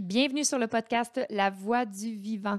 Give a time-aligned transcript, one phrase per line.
[0.00, 2.58] Bienvenue sur le podcast La Voix du Vivant.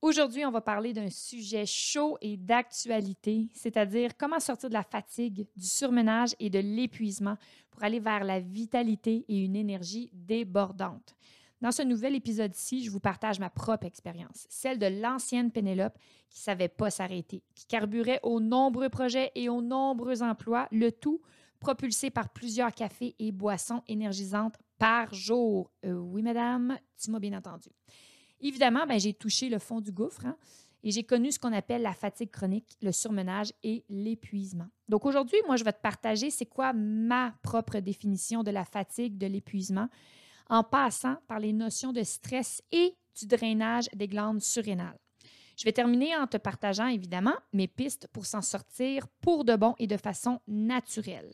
[0.00, 5.48] Aujourd'hui, on va parler d'un sujet chaud et d'actualité, c'est-à-dire comment sortir de la fatigue,
[5.56, 7.38] du surmenage et de l'épuisement
[7.72, 11.16] pour aller vers la vitalité et une énergie débordante.
[11.60, 15.98] Dans ce nouvel épisode-ci, je vous partage ma propre expérience, celle de l'ancienne Pénélope
[16.30, 21.20] qui savait pas s'arrêter, qui carburait aux nombreux projets et aux nombreux emplois, le tout
[21.58, 25.70] propulsé par plusieurs cafés et boissons énergisantes par jour.
[25.84, 27.68] Euh, oui, madame, tu m'as bien entendu.
[28.40, 30.36] Évidemment, ben, j'ai touché le fond du gouffre hein,
[30.82, 34.68] et j'ai connu ce qu'on appelle la fatigue chronique, le surmenage et l'épuisement.
[34.88, 39.18] Donc aujourd'hui, moi, je vais te partager c'est quoi ma propre définition de la fatigue,
[39.18, 39.88] de l'épuisement,
[40.48, 44.98] en passant par les notions de stress et du drainage des glandes surrénales.
[45.56, 49.74] Je vais terminer en te partageant évidemment mes pistes pour s'en sortir pour de bon
[49.78, 51.32] et de façon naturelle.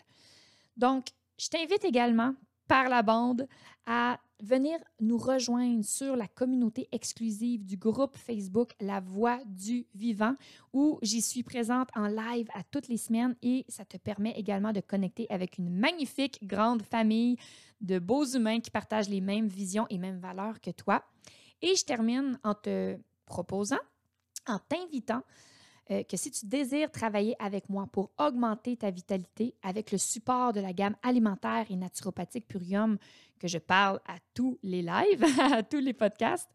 [0.77, 1.07] Donc,
[1.39, 2.35] je t'invite également
[2.69, 3.47] par la bande
[3.87, 10.35] à venir nous rejoindre sur la communauté exclusive du groupe Facebook La Voix du Vivant,
[10.73, 14.73] où j'y suis présente en live à toutes les semaines et ça te permet également
[14.73, 17.37] de connecter avec une magnifique grande famille
[17.81, 21.05] de beaux humains qui partagent les mêmes visions et mêmes valeurs que toi.
[21.61, 23.81] Et je termine en te proposant,
[24.49, 25.23] en t'invitant
[25.93, 30.53] euh, que si tu désires travailler avec moi pour augmenter ta vitalité avec le support
[30.53, 32.97] de la gamme alimentaire et naturopathique Purium
[33.39, 36.49] que je parle à tous les lives, à tous les podcasts,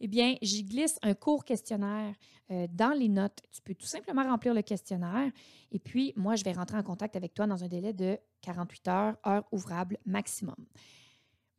[0.00, 2.14] eh bien, j'y glisse un court questionnaire
[2.50, 3.40] euh, dans les notes.
[3.50, 5.30] Tu peux tout simplement remplir le questionnaire
[5.72, 8.88] et puis moi, je vais rentrer en contact avec toi dans un délai de 48
[8.88, 10.66] heures, heure ouvrable maximum.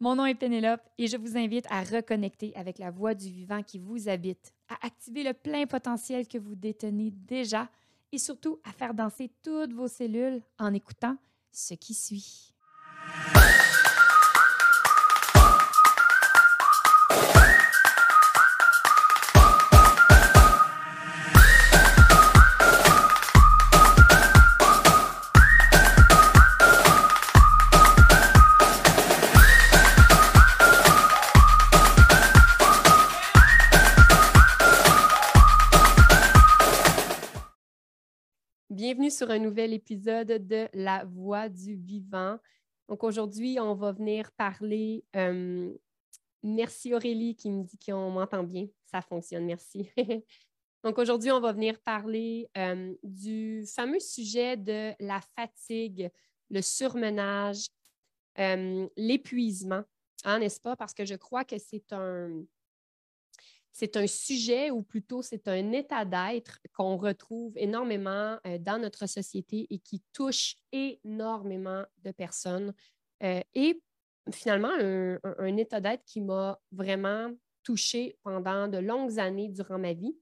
[0.02, 3.64] Mon nom est Pénélope et je vous invite à reconnecter avec la voix du vivant
[3.64, 7.70] qui vous habite, à activer le plein potentiel que vous détenez déjà
[8.12, 11.16] et surtout à faire danser toutes vos cellules en écoutant
[11.52, 12.54] ce qui suit.
[39.16, 42.38] Sur un nouvel épisode de La Voix du Vivant.
[42.90, 45.06] Donc aujourd'hui, on va venir parler.
[45.16, 45.74] Euh,
[46.44, 48.68] merci Aurélie qui me dit qu'on m'entend bien.
[48.84, 49.90] Ça fonctionne, merci.
[50.84, 56.12] Donc aujourd'hui, on va venir parler euh, du fameux sujet de la fatigue,
[56.50, 57.68] le surmenage,
[58.38, 59.84] euh, l'épuisement,
[60.26, 60.76] hein, n'est-ce pas?
[60.76, 62.44] Parce que je crois que c'est un,
[63.78, 69.06] c'est un sujet ou plutôt c'est un état d'être qu'on retrouve énormément euh, dans notre
[69.06, 72.74] société et qui touche énormément de personnes.
[73.22, 73.82] Euh, et
[74.32, 77.30] finalement, un, état d'être qui m'a vraiment
[77.64, 80.16] touchée pendant de longues années durant ma vie.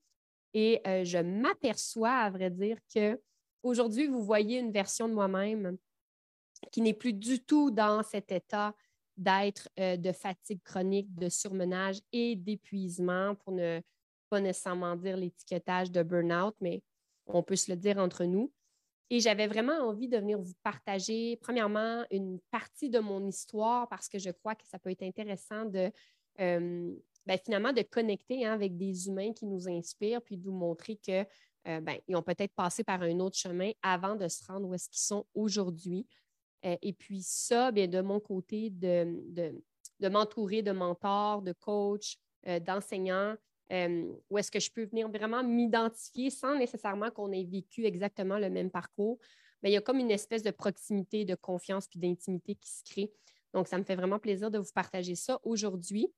[0.56, 3.22] Et euh, je m'aperçois, à vrai dire, que
[3.62, 5.78] aujourd'hui, vous voyez une version de moi-même
[6.72, 8.74] qui n'est plus du tout dans cet état
[9.18, 13.82] d'être euh, de fatigue chronique, de surmenage et d'épuisement, pour ne
[14.30, 16.82] pas nécessairement dire l'étiquetage de burn-out, mais
[17.28, 18.52] on peut se le dire entre nous.
[19.10, 24.10] Et j'avais vraiment envie de venir vous partager, premièrement, une partie de mon histoire parce
[24.10, 25.92] que je crois que ça peut être intéressant de
[26.40, 26.92] euh,
[27.26, 30.96] ben, finalement de connecter hein, avec des humains qui nous inspirent, puis de vous montrer
[30.96, 31.28] qu'ils
[31.68, 34.90] euh, ben, ont peut-être passé par un autre chemin avant de se rendre où est-ce
[34.90, 36.08] qu'ils sont aujourd'hui.
[36.66, 39.62] Euh, et puis ça, bien, de mon côté, de,
[40.02, 43.36] m'entourer de mentors, de coachs, euh, d'enseignants,
[43.72, 48.38] euh, où est-ce que je peux venir vraiment m'identifier sans nécessairement qu'on ait vécu exactement
[48.38, 49.18] le même parcours.
[49.62, 52.84] Mais il y a comme une espèce de proximité, de confiance puis d'intimité qui se
[52.84, 53.12] crée.
[53.54, 56.12] Donc, ça me fait vraiment plaisir de vous partager ça aujourd'hui.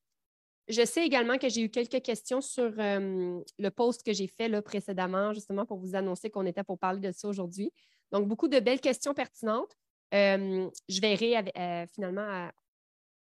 [0.68, 4.64] Je sais également que j'ai eu quelques questions sur le post que j'ai fait là,
[4.64, 7.72] précédemment, justement pour vous annoncer qu'on était pour parler de ça aujourd'hui.
[8.12, 9.78] Donc, beaucoup de belles questions pertinentes.
[10.14, 12.50] Euh, je verrai euh, finalement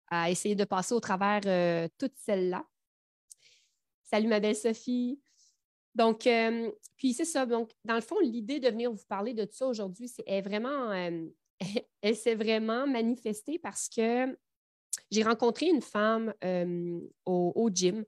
[0.09, 2.65] à, essayer de passer au travers euh, toutes celles-là.
[4.03, 5.19] Salut ma belle Sophie.
[5.95, 6.27] Donc,
[6.97, 7.45] puis c'est ça.
[7.45, 10.91] Donc, dans le fond, l'idée de venir vous parler de ça aujourd'hui, c'est vraiment,
[12.01, 14.37] elle s'est vraiment manifestée parce que
[15.09, 16.33] j'ai rencontré une femme
[17.25, 18.03] au, gym,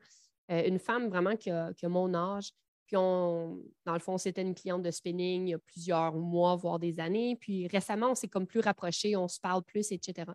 [0.49, 2.51] une femme vraiment qui a, mon âge,
[2.87, 6.55] puis, on, dans le fond, c'était une cliente de spinning il y a plusieurs mois,
[6.55, 7.35] voire des années.
[7.35, 10.31] Puis, récemment, on s'est comme plus rapprochés, on se parle plus, etc.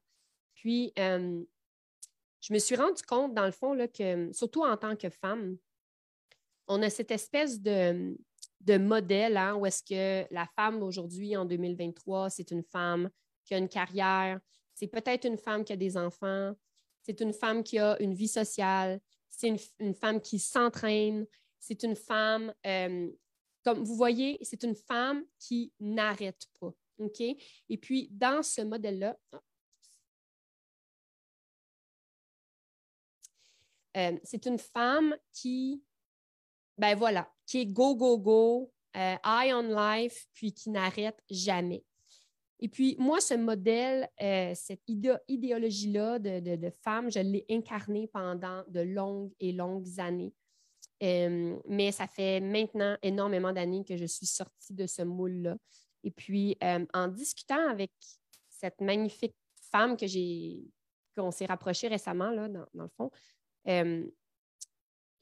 [0.54, 1.42] Puis, euh,
[2.42, 5.56] je me suis rendu compte, dans le fond, là, que surtout en tant que femme,
[6.68, 8.16] on a cette espèce de,
[8.60, 13.08] de modèle hein, où est-ce que la femme aujourd'hui, en 2023, c'est une femme
[13.46, 14.40] qui a une carrière,
[14.74, 16.52] c'est peut-être une femme qui a des enfants,
[17.02, 19.00] c'est une femme qui a une vie sociale,
[19.30, 19.48] c'est
[19.78, 21.26] une, femme qui s'entraîne,
[21.62, 23.08] c'est une femme, euh,
[23.64, 26.74] comme vous voyez, c'est une femme qui n'arrête pas.
[27.68, 29.16] Et puis, dans ce modèle-là,
[33.96, 35.82] euh, c'est une femme qui,
[36.78, 41.84] ben voilà, qui est go, go, go, euh, eye on life, puis qui n'arrête jamais.
[42.58, 44.88] Et puis, moi, ce modèle, euh, cette
[45.26, 50.32] idéologie-là de, femme, je l'ai incarnée pendant de longues et longues années.
[51.02, 55.56] Euh, mais ça fait maintenant énormément d'années que je suis sortie de ce moule-là.
[56.04, 57.90] Et puis, euh, en discutant avec
[58.48, 59.34] cette magnifique
[59.70, 60.60] femme que j'ai,
[61.16, 63.10] qu'on s'est rapproché récemment, là, dans, le fond,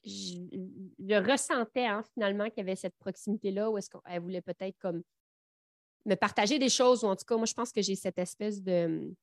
[0.04, 5.02] je, ressentais hein, finalement qu'il y avait cette proximité-là où est-ce qu'elle voulait peut-être comme
[6.06, 8.62] me partager des choses, ou en tout cas, moi, je pense que j'ai cette espèce
[8.62, 9.14] de,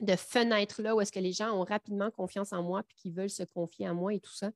[0.00, 3.30] de fenêtre-là où est-ce que les gens ont rapidement confiance en moi puis qu'ils veulent
[3.30, 4.50] se confier à moi et tout ça.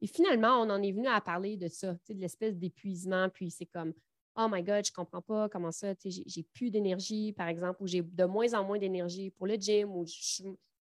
[0.00, 3.66] Et finalement, on en est venu à parler de ça, de l'espèce d'épuisement, puis c'est
[3.66, 3.92] comme
[4.36, 7.86] Oh my God, je ne comprends pas comment ça, j'ai plus d'énergie, par exemple, ou
[7.86, 10.04] j'ai de moins en moins d'énergie pour le gym, ou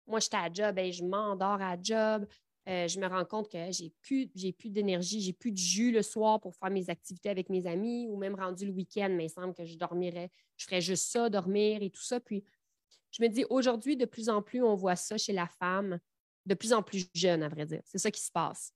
[0.07, 2.27] moi, j'étais à job, et ben, je m'endors à job,
[2.69, 6.03] euh, je me rends compte que j'ai plus, plus d'énergie, j'ai plus de jus le
[6.03, 9.31] soir pour faire mes activités avec mes amis ou même rendu le week-end, mais il
[9.31, 12.21] semble que je dormirais, je ferais juste ça, dormir et tout ça.
[12.21, 12.45] Puis
[13.11, 15.99] je me dis, aujourd'hui, de plus en plus, on voit ça chez la femme,
[16.47, 17.83] de plus en plus jeune, à vrai dire.
[17.85, 18.73] C'est ça qui se passe.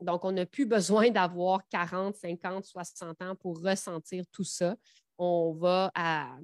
[0.00, 4.76] Donc, on n'a plus besoin d'avoir 40, 50, 60 ans pour ressentir tout ça.
[5.16, 6.36] On va à,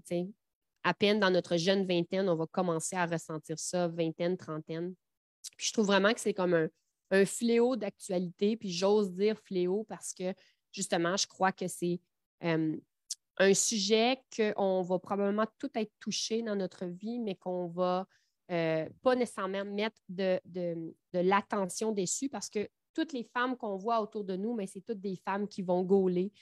[0.98, 4.94] peine dans notre jeune vingtaine, on va commencer à ressentir ça, vingtaine, trentaine.
[5.56, 6.68] Puis je trouve vraiment que c'est comme un,
[7.26, 10.34] fléau d'actualité, puis j'ose dire fléau parce que
[10.72, 12.00] justement, je crois que c'est
[12.40, 18.06] un sujet qu'on va probablement tout être touché dans notre vie, mais qu'on va
[18.50, 20.40] euh, pas nécessairement mettre de,
[21.12, 25.00] l'attention dessus parce que toutes les femmes qu'on voit autour de nous, mais c'est toutes
[25.00, 26.32] des femmes qui vont gauler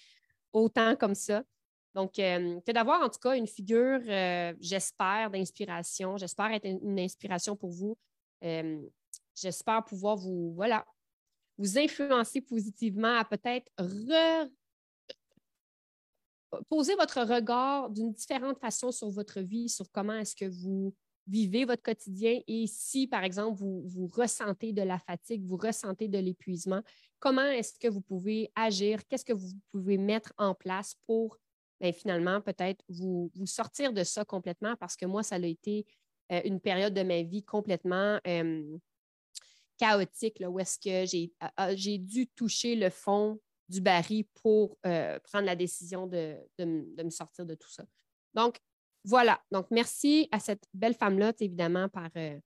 [0.52, 1.42] autant comme ça.
[1.94, 4.00] Donc, euh, que d'avoir en tout cas une figure,
[4.60, 7.96] j'espère, d'inspiration, j'espère être une inspiration pour vous.
[9.34, 10.84] J'espère pouvoir vous, voilà,
[11.58, 13.70] vous influencer positivement à peut-être
[16.68, 20.94] poser votre regard d'une différente façon sur votre vie, sur comment est-ce que vous
[21.32, 26.18] vivez votre quotidien et si, par exemple, vous, ressentez de la fatigue, vous ressentez de
[26.18, 26.82] l'épuisement,
[27.18, 31.38] comment est-ce que vous pouvez agir, qu'est-ce que vous pouvez mettre en place pour
[31.80, 34.76] bien, finalement peut-être vous, sortir de ça complètement?
[34.76, 35.86] Parce que moi, ça a été
[36.30, 38.20] euh, une période de ma vie complètement
[39.78, 45.56] chaotique, où est-ce que j'ai dû toucher le fond du baril pour euh, prendre la
[45.56, 47.84] décision de, me sortir de tout ça.
[48.34, 48.58] Donc,
[49.04, 49.40] voilà.
[49.50, 52.38] Donc, merci à cette belle femme-là, évidemment, par, euh,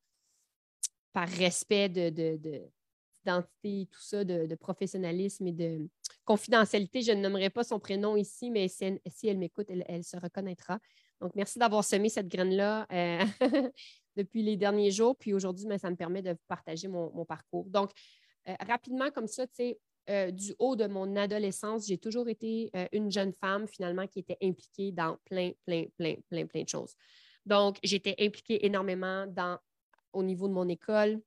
[1.14, 5.88] respect de, d'identité et tout ça, de, professionnalisme et de
[6.24, 7.02] confidentialité.
[7.02, 10.78] Je ne nommerai pas son prénom ici, mais si elle, m'écoute, elle, se reconnaîtra.
[11.20, 12.86] Donc, merci d'avoir semé cette graine-là.
[12.92, 13.24] Euh,
[14.16, 15.16] depuis les derniers jours.
[15.16, 17.66] Puis aujourd'hui, ben, ça me permet de partager mon, parcours.
[17.66, 17.90] Donc,
[18.48, 22.70] euh, rapidement, comme ça, tu sais, euh, du haut de mon adolescence, j'ai toujours été
[22.76, 26.68] euh, une jeune femme finalement qui était impliquée dans plein, plein, plein, plein, plein de
[26.68, 26.94] choses.
[27.44, 29.26] Donc, j'étais impliquée énormément
[30.12, 31.20] au niveau de mon école,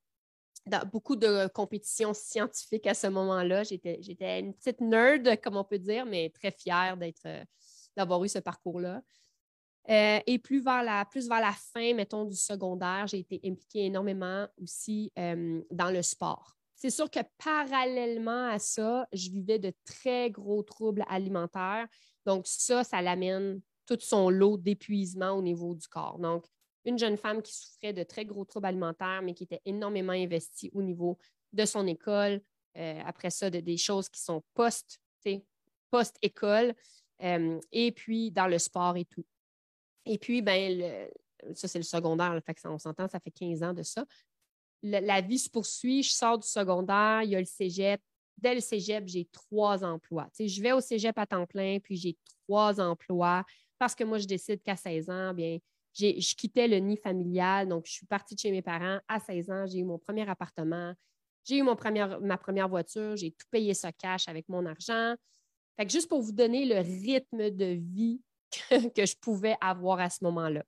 [0.65, 3.63] dans beaucoup de compétitions scientifiques à ce moment-là.
[3.63, 7.27] J'étais, une petite nerd, comme on peut dire, mais très fière d'être,
[7.95, 9.01] d'avoir eu ce parcours-là.
[9.89, 13.85] Euh, et plus vers, la, plus vers la fin, mettons, du secondaire, j'ai été impliquée
[13.85, 16.55] énormément aussi euh, dans le sport.
[16.79, 21.85] C'est sûr que parallèlement à ça, je vivais de très gros troubles alimentaires.
[22.25, 26.19] Donc, ça, ça l'amène tout son lot d'épuisement au niveau du corps.
[26.19, 26.45] Donc,
[26.85, 30.71] une jeune femme qui souffrait de très gros troubles alimentaires, mais qui était énormément investie
[30.73, 31.17] au niveau
[31.51, 32.41] de son école.
[32.77, 35.01] Euh, après ça, de, des choses qui sont post,
[35.91, 36.73] post-école,
[37.19, 39.25] et puis dans le sport et tout.
[40.05, 41.09] Et puis, ben,
[41.53, 44.05] ça, c'est le secondaire, on s'entend, ça fait 15 ans de ça.
[44.81, 48.01] La vie se poursuit, je sors du secondaire, il y a le cégep.
[48.37, 50.29] Dès le cégep, j'ai trois emplois.
[50.39, 52.17] je vais au cégep à temps plein, puis j'ai
[52.47, 53.43] trois emplois
[53.79, 55.57] parce que moi, je décide qu'à 16 ans, bien,
[55.93, 57.67] je quittais le nid familial.
[57.67, 58.99] Donc, je suis partie de chez mes parents.
[59.07, 60.93] À 16 ans, j'ai eu mon premier appartement.
[61.45, 61.75] J'ai eu ma
[62.37, 63.15] première voiture.
[63.15, 65.15] J'ai tout payé ça cash avec mon argent.
[65.77, 68.21] Fait que juste pour vous donner le rythme de vie
[68.69, 70.63] que, je pouvais avoir à ce moment-là.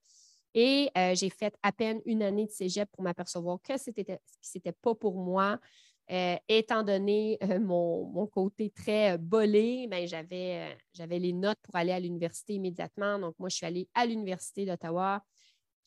[0.53, 4.71] Et euh, j'ai fait à peine une année de cégep pour m'apercevoir que ce n'était
[4.73, 5.59] pas pour moi.
[6.11, 11.99] Euh, étant donné euh, mon, côté très bolé, ben, j'avais les notes pour aller à
[11.99, 13.17] l'université immédiatement.
[13.17, 15.23] Donc, moi, je suis allée à l'Université d'Ottawa.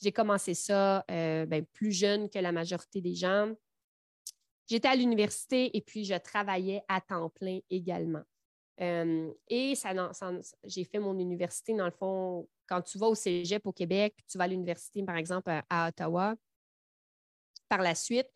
[0.03, 3.53] J'ai commencé ça ben, plus jeune que la majorité des gens.
[4.67, 8.23] J'étais à l'université et puis je travaillais à temps plein également.
[8.79, 9.93] Et ça,
[10.65, 14.39] j'ai fait mon université, dans le fond, quand tu vas au cégep au Québec, tu
[14.39, 16.35] vas à l'université, par exemple, à, Ottawa.
[17.69, 18.31] Par la suite,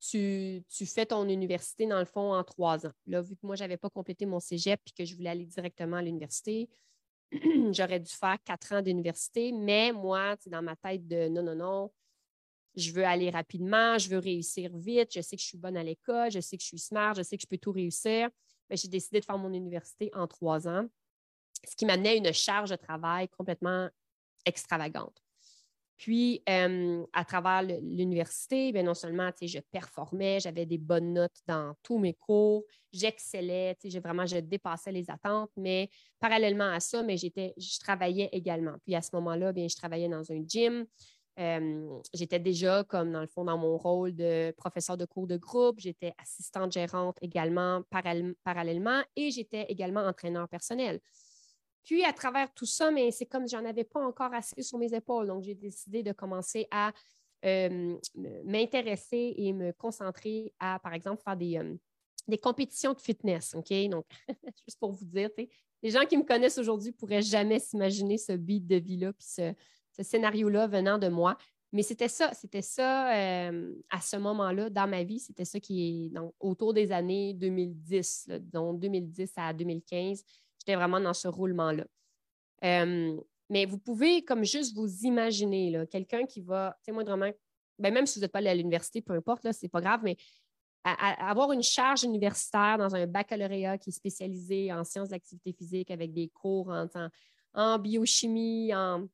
[0.00, 2.92] tu, fais ton université, dans le fond, en trois ans.
[3.06, 5.46] Là, vu que moi, je n'avais pas complété mon cégep et que je voulais aller
[5.46, 6.68] directement à l'université,
[7.72, 11.92] j'aurais dû faire quatre ans d'université, mais moi, dans ma tête de non, non, non,
[12.76, 15.82] je veux aller rapidement, je veux réussir vite, je sais que je suis bonne à
[15.82, 18.28] l'école, je sais que je suis smart, je sais que je peux tout réussir.
[18.68, 20.86] Mais j'ai décidé de faire mon université en trois ans,
[21.68, 23.88] ce qui m'amenait une charge de travail complètement
[24.44, 25.20] extravagante.
[25.96, 31.98] Puis, euh, à travers l'université, non seulement je performais, j'avais des bonnes notes dans tous
[31.98, 35.88] mes cours, j'excellais, vraiment, je dépassais les attentes, mais
[36.20, 38.74] parallèlement à ça, mais j'étais, je travaillais également.
[38.84, 40.86] Puis à ce moment-là, bien, je travaillais dans un gym.
[41.38, 45.36] Euh, j'étais déjà, comme dans le fond, dans mon rôle de professeur de cours de
[45.38, 47.82] groupe, j'étais assistante gérante également
[48.44, 51.00] parallèlement et j'étais également entraîneur personnel.
[51.86, 54.92] Puis, à travers tout ça, mais c'est comme j'en avais pas encore assez sur mes
[54.92, 55.28] épaules.
[55.28, 56.92] Donc, j'ai décidé de commencer à
[57.44, 57.96] euh,
[58.44, 61.76] m'intéresser et me concentrer à, par exemple, faire des, euh,
[62.26, 63.54] des compétitions de fitness.
[63.54, 63.72] OK?
[63.88, 64.04] Donc,
[64.66, 65.30] juste pour vous dire,
[65.80, 69.54] les gens qui me connaissent aujourd'hui pourraient jamais s'imaginer ce beat de vie-là, puis ce,
[70.02, 71.38] scénario-là venant de moi.
[71.72, 76.06] Mais c'était ça, c'était ça euh, à ce moment-là dans ma vie, c'était ça qui
[76.06, 80.22] est donc, autour des années 2010, donc 2010 à 2015
[80.66, 81.84] J'étais vraiment dans ce roulement-là.
[82.64, 83.16] Euh,
[83.48, 87.30] mais vous pouvez comme juste vous imaginer quelqu'un qui va, vraiment,
[87.78, 90.00] ben, même si vous n'êtes pas allé à l'université, peu importe, ce n'est pas grave,
[90.02, 90.16] mais
[90.82, 96.12] avoir une charge universitaire dans un baccalauréat qui est spécialisé en sciences d'activité physique avec
[96.12, 96.72] des cours
[97.54, 99.06] en, biochimie, en,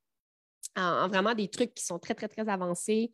[0.77, 3.13] en, vraiment des trucs qui sont très, très, très avancés,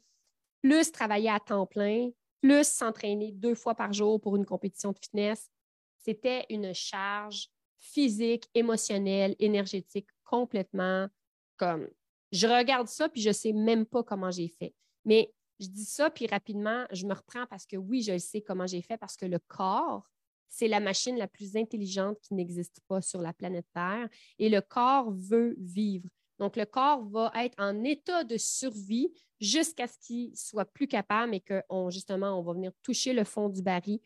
[0.63, 4.99] plus travailler à temps plein, plus s'entraîner deux fois par jour pour une compétition de
[4.99, 5.51] fitness,
[5.99, 11.09] c'était une charge physique, émotionnel, énergétique, complètement
[11.57, 11.89] comme
[12.31, 14.75] je regarde ça puis je ne sais même pas comment j'ai fait.
[15.05, 18.67] Mais je dis ça puis rapidement, je me reprends parce que oui, je sais comment
[18.67, 20.09] j'ai fait parce que le corps,
[20.49, 24.09] c'est la machine la plus intelligente qui n'existe pas sur la planète Terre
[24.39, 26.09] et le corps veut vivre.
[26.39, 31.35] Donc, le corps va être en état de survie jusqu'à ce qu'il soit plus capable
[31.35, 33.99] et que justement, on va venir toucher le fond du baril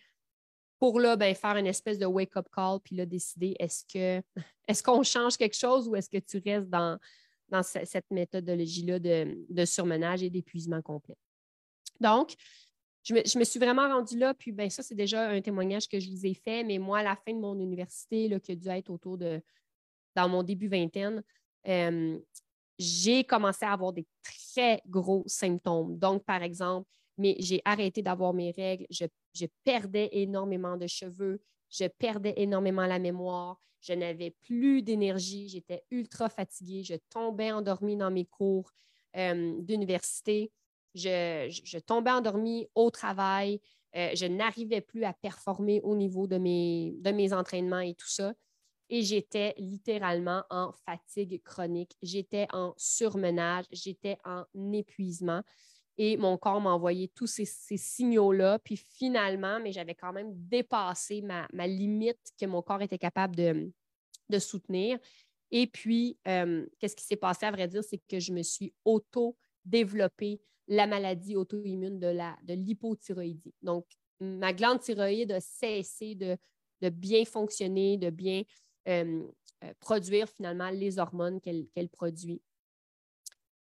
[0.82, 4.20] pour là, ben, faire une espèce de wake-up call, puis là, décider est-ce que
[4.66, 6.98] est-ce qu'on change quelque chose ou est-ce que tu restes dans,
[7.50, 11.14] dans cette méthodologie-là de, surmenage et d'épuisement complet?
[12.00, 12.34] Donc,
[13.04, 16.10] je me, suis vraiment rendue là, puis ben, ça, c'est déjà un témoignage que je
[16.10, 18.68] vous ai fait, mais moi, à la fin de mon université, là, qui a dû
[18.68, 19.40] être autour de
[20.16, 21.22] dans mon début vingtaine,
[21.68, 22.18] euh,
[22.80, 25.96] j'ai commencé à avoir des très gros symptômes.
[25.96, 31.40] Donc, par exemple, mais j'ai arrêté d'avoir mes règles, je, perdais énormément de cheveux,
[31.70, 37.96] je perdais énormément la mémoire, je n'avais plus d'énergie, j'étais ultra fatiguée, je tombais endormie
[37.96, 38.72] dans mes cours
[39.16, 40.52] euh, d'université,
[40.94, 43.60] je, tombais endormie au travail,
[43.96, 48.08] euh, je n'arrivais plus à performer au niveau de mes, de mes entraînements et tout
[48.08, 48.34] ça.
[48.88, 55.42] Et j'étais littéralement en fatigue chronique, j'étais en surmenage, j'étais en épuisement.
[55.98, 58.58] Et mon corps m'a envoyé tous ces, signaux-là.
[58.60, 64.38] Puis finalement, mais j'avais quand même dépassé ma, limite que mon corps était capable de,
[64.38, 64.98] soutenir.
[65.50, 68.72] Et puis, euh, qu'est-ce qui s'est passé, à vrai dire, c'est que je me suis
[68.86, 72.12] auto-développée la maladie auto-immune de,
[72.44, 73.54] de l'hypothyroïdie.
[73.60, 73.84] Donc,
[74.20, 76.38] ma glande thyroïde a cessé de,
[76.88, 78.42] bien fonctionner, de bien
[78.88, 79.22] euh,
[79.64, 82.40] euh, produire finalement les hormones qu'elle produit.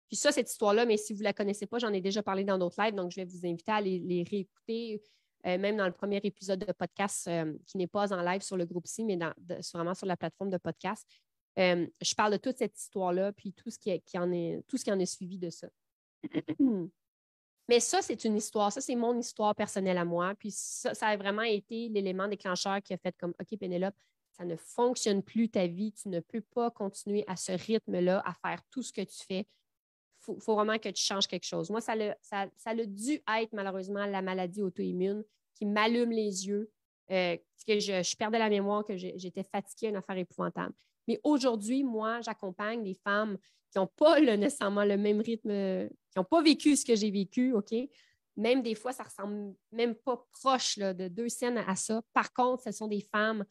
[0.08, 2.44] Puis ça, cette histoire-là, mais si vous ne la connaissez pas, j'en ai déjà parlé
[2.44, 5.02] dans d'autres lives, donc je vais vous inviter à les, réécouter,
[5.46, 8.58] euh, même dans le premier épisode de podcast euh, qui n'est pas en live sur
[8.58, 9.34] le groupe C, mais dans,
[9.74, 11.06] vraiment sur la plateforme de podcast.
[11.60, 14.86] Euh, je parle de toute cette histoire-là, puis tout ce qui, en est, tout ce
[14.86, 15.68] qui en est suivi de ça.
[17.70, 18.72] Mais ça, c'est une histoire.
[18.72, 20.34] Ça, c'est mon histoire personnelle à moi.
[20.36, 23.96] Puis ça, ça a vraiment été l'élément déclencheur qui a fait comme OK, Pénélope,
[24.32, 25.92] ça ne fonctionne plus ta vie.
[25.92, 29.46] Tu ne peux pas continuer à ce rythme-là, à faire tout ce que tu fais
[30.28, 31.70] faut, faut vraiment que tu changes quelque chose.
[31.70, 35.24] Moi, ça a, ça, ça dû être malheureusement la maladie auto-immune
[35.56, 36.70] qui m'allume les yeux,
[37.12, 40.74] euh, que je, perdais la mémoire, que j'étais fatiguée, une affaire épouvantable.
[41.08, 43.38] Mais aujourd'hui, moi, j'accompagne des femmes
[43.72, 47.54] qui n'ont pas nécessairement le même rythme, qui n'ont pas vécu ce que j'ai vécu,
[47.54, 47.74] OK?
[48.36, 52.02] Même des fois, ça ressemble même pas proche de deux scènes à ça.
[52.14, 53.44] Par contre, ce sont des femmes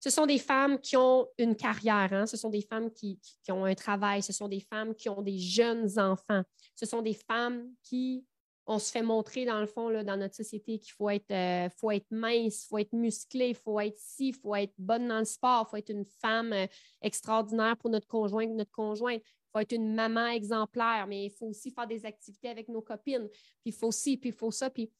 [0.00, 2.26] ce sont des femmes qui ont une carrière, hein.
[2.26, 3.18] ce sont des femmes qui,
[3.50, 6.42] ont un travail, ce sont des femmes qui ont des jeunes enfants,
[6.74, 8.24] ce sont des femmes qui,
[8.66, 11.68] on se fait montrer dans le fond, là, dans notre société, qu'il faut être, euh,
[11.70, 15.08] faut être mince, il faut être musclé, il faut être ci, il faut être bonne
[15.08, 16.66] dans le sport, il faut être une femme euh,
[17.00, 21.70] extraordinaire pour notre conjoint, notre conjointe, faut être une maman exemplaire, mais il faut aussi
[21.70, 24.90] faire des activités avec nos copines, puis il faut ci, puis il faut ça, puis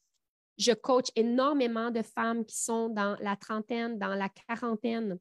[0.58, 5.18] je coach énormément de femmes qui sont dans la trentaine, dans la quarantaine,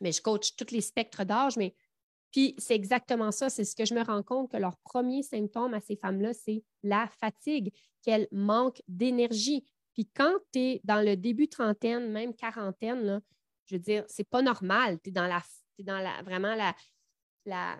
[0.00, 1.74] mais je coach tous les spectres d'âge, mais
[2.32, 5.72] puis c'est exactement ça, c'est ce que je me rends compte que leur premier symptôme
[5.72, 9.64] à ces femmes-là, c'est la fatigue, qu'elles manquent d'énergie.
[9.92, 13.22] Puis quand tu es dans le début trentaine, même quarantaine,
[13.66, 14.98] je veux dire, c'est pas normal.
[15.02, 15.42] Tu es dans la,
[15.78, 17.78] dans la vraiment la,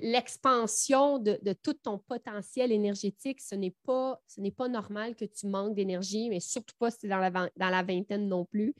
[0.00, 4.20] l'expansion de, tout ton potentiel énergétique, ce n'est pas,
[4.68, 8.44] normal que tu manques d'énergie, mais surtout pas si tu es dans la, vingtaine non
[8.44, 8.74] plus.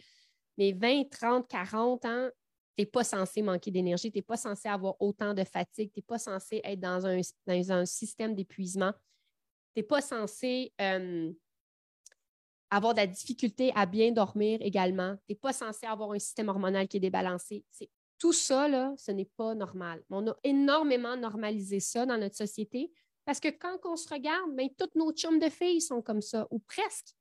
[0.58, 2.30] Mais 20, 30, 40 ans,
[2.76, 5.98] tu n'es pas censé manquer d'énergie, tu n'es pas censé avoir autant de fatigue, tu
[5.98, 8.92] n'es pas censé être dans un, système d'épuisement,
[9.74, 11.32] tu n'es pas censé euh,
[12.70, 16.48] avoir de la difficulté à bien dormir également, tu n'es pas censé avoir un système
[16.48, 17.64] hormonal qui est débalancé.
[18.22, 20.00] Tout ça, là, ce n'est pas normal.
[20.08, 22.92] On a énormément normalisé ça dans notre société
[23.24, 26.46] parce que quand on se regarde, bien, toutes nos chums de filles sont comme ça,
[26.52, 27.16] ou presque.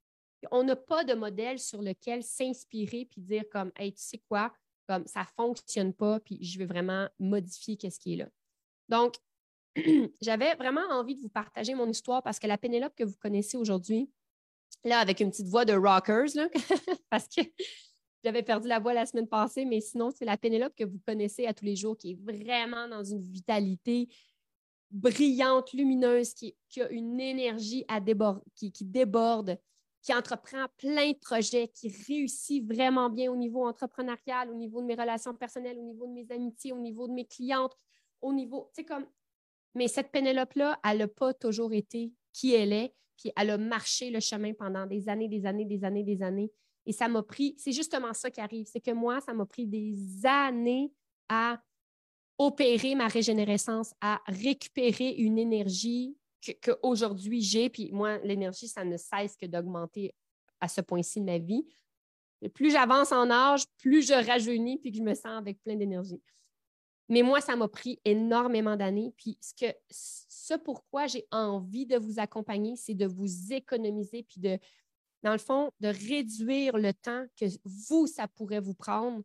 [0.51, 4.53] On n'a pas de modèle sur lequel s'inspirer puis dire comme, hey, tu sais quoi,
[4.87, 8.27] comme ça ne fonctionne pas, puis je vais vraiment modifier ce qui est là.
[8.87, 9.15] Donc,
[10.21, 13.57] j'avais vraiment envie de vous partager mon histoire parce que la Pénélope que vous connaissez
[13.57, 14.07] aujourd'hui,
[14.83, 16.47] là, avec une petite voix de rockers, là,
[17.09, 17.41] parce que
[18.23, 21.45] j'avais perdu la voix la semaine passée, mais sinon, c'est la Pénélope que vous connaissez
[21.45, 24.07] à tous les jours, qui est vraiment dans une vitalité
[24.91, 27.99] brillante, lumineuse, qui, a une énergie à
[28.55, 29.57] qui, déborde,
[30.01, 34.87] qui entreprend plein de projets, qui réussit vraiment bien au niveau entrepreneurial, au niveau de
[34.87, 37.75] mes relations personnelles, au niveau de mes amitiés, au niveau de mes clientes,
[38.21, 39.05] au niveau, tu sais, comme.
[39.73, 44.09] Mais cette Pénélope-là, elle n'a pas toujours été qui elle est, puis elle a marché
[44.09, 46.51] le chemin pendant des années, des années, des années, des années.
[46.85, 49.67] Et ça m'a pris, c'est justement ça qui arrive, c'est que moi, ça m'a pris
[49.67, 50.91] des années
[51.29, 51.61] à
[52.37, 56.17] opérer ma régénérescence, à récupérer une énergie
[56.63, 57.69] qu'aujourd'hui j'ai.
[57.69, 60.15] Puis moi, l'énergie, ça ne cesse que d'augmenter
[60.59, 61.65] à ce point-ci de ma vie.
[62.53, 66.21] plus j'avance en âge, plus je rajeunis puis que je me sens avec plein d'énergie.
[67.09, 69.13] Mais moi, ça m'a pris énormément d'années.
[69.17, 74.39] Puis ce, que, ce pourquoi j'ai envie de vous accompagner, c'est de vous économiser puis
[74.39, 74.57] de,
[75.23, 79.21] dans le fond, de réduire le temps que vous, ça pourrait vous prendre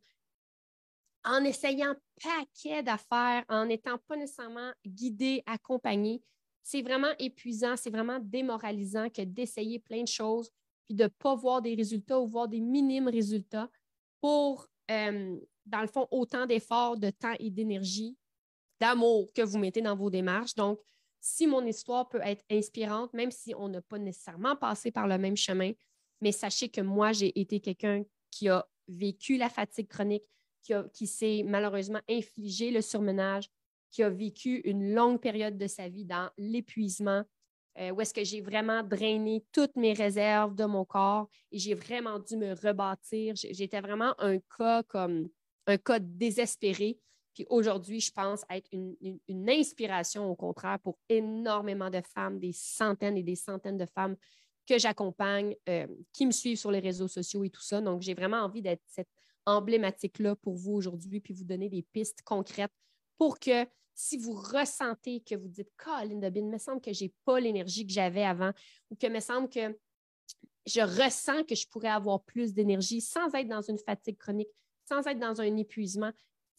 [1.27, 6.23] en essayant paquet d'affaires, en n'étant pas nécessairement guidé, accompagné.
[6.63, 10.51] C'est vraiment épuisant, c'est vraiment démoralisant que d'essayer plein de choses,
[10.87, 13.69] puis de ne pas voir des résultats ou voir des minimes résultats
[14.21, 18.17] pour, euh, dans le fond, autant d'efforts, de temps et d'énergie,
[18.81, 20.55] d'amour que vous mettez dans vos démarches.
[20.55, 20.79] Donc,
[21.27, 25.19] si mon histoire peut être inspirante, même si on n'a pas nécessairement passé par le
[25.19, 25.73] même chemin,
[26.21, 30.23] mais sachez que moi, j'ai été quelqu'un qui a vécu la fatigue chronique,
[30.93, 33.51] qui, s'est malheureusement infligé le surmenage,
[33.91, 37.25] qui a vécu une longue période de sa vie dans l'épuisement,
[37.79, 41.75] euh, où est-ce que j'ai vraiment drainé toutes mes réserves de mon corps et j'ai
[41.75, 43.35] vraiment dû me rebâtir.
[43.35, 45.29] J'étais vraiment un cas comme
[45.67, 47.01] un cas désespéré
[47.37, 53.19] puis aujourd'hui, je pense être une, inspiration, au contraire, pour énormément de femmes, des centaines
[53.19, 54.17] et des centaines de femmes
[54.67, 57.83] que j'accompagne, euh, qui me suivent sur les réseaux sociaux et tout ça.
[57.83, 59.11] Donc, j'ai vraiment envie d'être cette
[59.45, 62.73] emblématique-là pour vous aujourd'hui, puis vous donner des pistes concrètes
[63.19, 67.05] pour que si vous ressentez que vous dites, Colin Dobin, il me semble que je
[67.05, 68.53] n'ai pas l'énergie que j'avais avant,
[68.91, 69.79] ou que me semble que
[70.65, 74.49] je ressens que je pourrais avoir plus d'énergie sans être dans une fatigue chronique,
[74.89, 76.13] sans être dans un épuisement,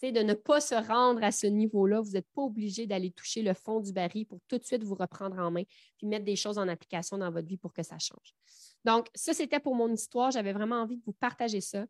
[0.03, 2.01] de ne pas se rendre à ce niveau-là.
[2.01, 4.95] Vous n'êtes pas obligé d'aller toucher le fond du baril pour tout de suite vous
[4.95, 5.63] reprendre en main
[5.97, 8.35] puis mettre des choses en application dans votre vie pour que ça change.
[8.85, 10.31] Donc, ça, c'était pour mon histoire.
[10.31, 11.85] J'avais vraiment envie de vous partager ça.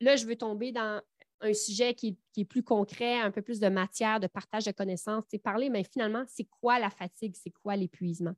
[0.00, 1.02] Là, je veux tomber dans
[1.40, 5.24] un sujet qui, est plus concret, un peu plus de matière, de partage de connaissances.
[5.28, 7.34] C'est parler, mais finalement, c'est quoi la fatigue?
[7.36, 8.34] C'est quoi l'épuisement?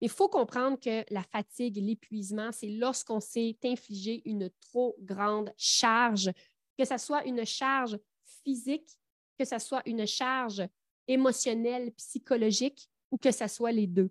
[0.00, 6.30] Il faut comprendre que la fatigue, l'épuisement, c'est lorsqu'on s'est infligé une trop grande charge,
[6.78, 7.98] que ce soit une charge
[8.44, 8.98] physique,
[9.38, 10.66] que ce soit une charge
[11.06, 14.10] émotionnelle, psychologique ou que ce soit les deux.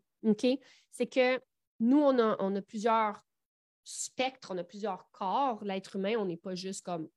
[0.89, 1.39] C'est que
[1.79, 3.23] nous, on a, on a plusieurs
[3.83, 5.63] spectres, on a plusieurs corps.
[5.63, 7.07] L'être humain, on n'est pas juste comme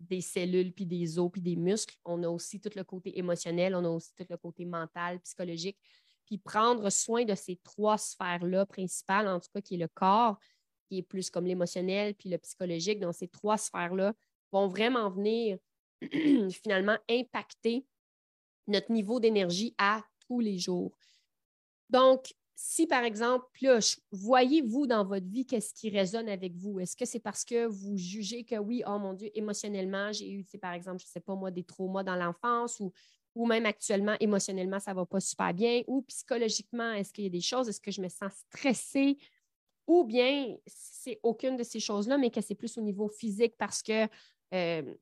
[0.00, 1.96] des cellules, puis des os, puis des muscles.
[2.04, 5.78] On a aussi tout le côté émotionnel, on a aussi tout le côté mental, psychologique.
[6.26, 10.38] Puis prendre soin de ces trois sphères-là principales, en tout cas, qui est le corps,
[10.88, 14.12] qui est plus comme l'émotionnel, puis le psychologique, dans ces trois sphères-là,
[14.52, 15.58] vont vraiment venir
[16.50, 17.86] finalement impacter
[18.66, 20.96] notre niveau d'énergie à tous les jours.
[21.90, 23.46] Donc, si par exemple,
[24.10, 26.80] voyez-vous dans votre vie qu'est-ce qui résonne avec vous?
[26.80, 30.44] Est-ce que c'est parce que vous jugez que oui, oh mon Dieu, émotionnellement, j'ai eu,
[30.60, 32.92] par exemple, je ne sais pas moi, des traumas dans l'enfance ou,
[33.36, 37.28] ou même actuellement, émotionnellement, ça ne va pas super bien ou psychologiquement, est-ce qu'il y
[37.28, 37.68] a des choses?
[37.68, 39.18] Est-ce que je me sens stressée?
[39.86, 43.84] Ou bien, c'est aucune de ces choses-là, mais que c'est plus au niveau physique parce
[43.84, 44.08] que,
[44.52, 44.94] euh,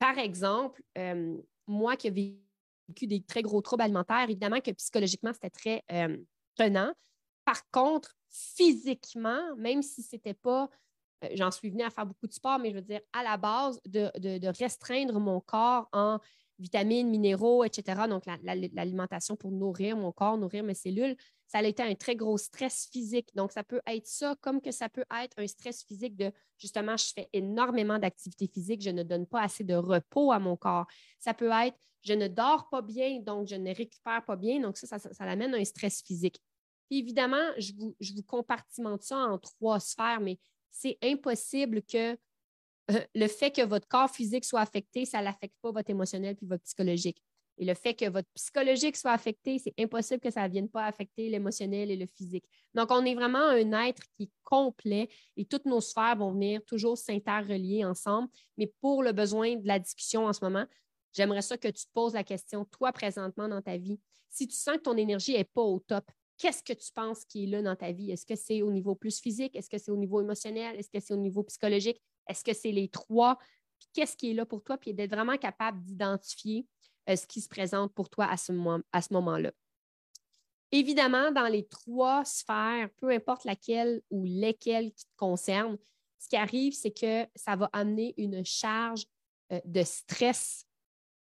[0.00, 1.36] par exemple, euh,
[1.68, 2.10] moi qui ai
[2.88, 6.16] vécu des très gros troubles alimentaires, évidemment que psychologiquement, c'était très euh.
[7.44, 10.68] Par contre, physiquement, même si ce n'était pas,
[11.34, 13.80] j'en suis venue à faire beaucoup de sport, mais je veux dire, à la base,
[13.84, 16.18] de restreindre mon corps en
[16.60, 18.02] vitamines, minéraux, etc.
[18.08, 22.38] Donc, l'alimentation pour nourrir mon corps, nourrir mes cellules, ça a été un très gros
[22.38, 23.28] stress physique.
[23.34, 26.96] Donc, ça peut être ça, comme que ça peut être un stress physique de justement,
[26.96, 30.86] je fais énormément d'activité physique, je ne donne pas assez de repos à mon corps.
[31.18, 34.60] Ça peut être, je ne dors pas bien, donc je ne récupère pas bien.
[34.60, 36.38] Donc, ça, ça, ça, amène un stress physique.
[36.90, 40.38] évidemment, je vous, je vous compartimente ça en trois sphères, mais
[40.70, 42.16] c'est impossible que
[43.14, 46.62] le fait que votre corps physique soit affecté, ça n'affecte pas votre émotionnel puis votre
[46.64, 47.22] psychologique.
[47.58, 50.86] Et le fait que votre psychologique soit affecté, c'est impossible que ça ne vienne pas
[50.86, 52.44] affecter l'émotionnel et le physique.
[52.74, 56.64] Donc, on est vraiment un être qui est complet et toutes nos sphères vont venir
[56.64, 58.28] toujours s'interrelier ensemble.
[58.56, 60.64] Mais pour le besoin de la discussion en ce moment,
[61.12, 64.00] j'aimerais ça que tu te poses la question, toi, présentement dans ta vie,
[64.30, 67.44] si tu sens que ton énergie n'est pas au top, qu'est-ce que tu penses qui
[67.44, 68.10] est là dans ta vie?
[68.10, 69.54] Est-ce que c'est au niveau plus physique?
[69.54, 70.76] Est-ce que c'est au niveau émotionnel?
[70.76, 72.00] Est-ce que c'est au niveau psychologique?
[72.26, 73.38] Est-ce que c'est les trois?
[73.92, 74.78] qu'est-ce qui est là pour toi?
[74.78, 76.66] Puis d'être vraiment capable d'identifier
[77.08, 79.52] euh, ce qui se présente pour toi à ce, moment-là.
[80.72, 85.78] Évidemment, dans les trois sphères, peu importe laquelle ou lesquelles qui te concernent,
[86.18, 89.04] ce qui arrive, c'est que ça va amener une charge
[89.52, 90.64] euh, de stress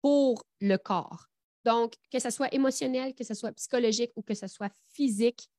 [0.01, 1.25] pour le corps.
[1.65, 5.49] Donc, que ce soit émotionnel, que ce soit psychologique ou que ce soit physique,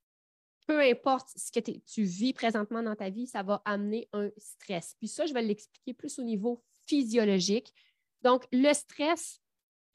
[0.70, 4.94] peu importe ce que tu vis présentement dans ta vie, ça va amener un stress.
[5.00, 7.74] Puis ça, je vais l'expliquer plus au niveau physiologique.
[8.22, 9.40] Donc, le stress,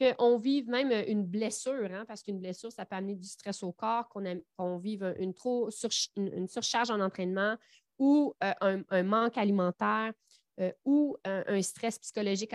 [0.01, 3.71] qu'on vive même une blessure, hein, parce qu'une blessure, ça peut amener du stress au
[3.71, 5.69] corps, qu'on vive une, trop
[6.17, 7.55] une, surcharge en entraînement
[7.97, 10.11] ou euh, un, manque alimentaire
[10.59, 12.53] euh, ou un, stress psychologique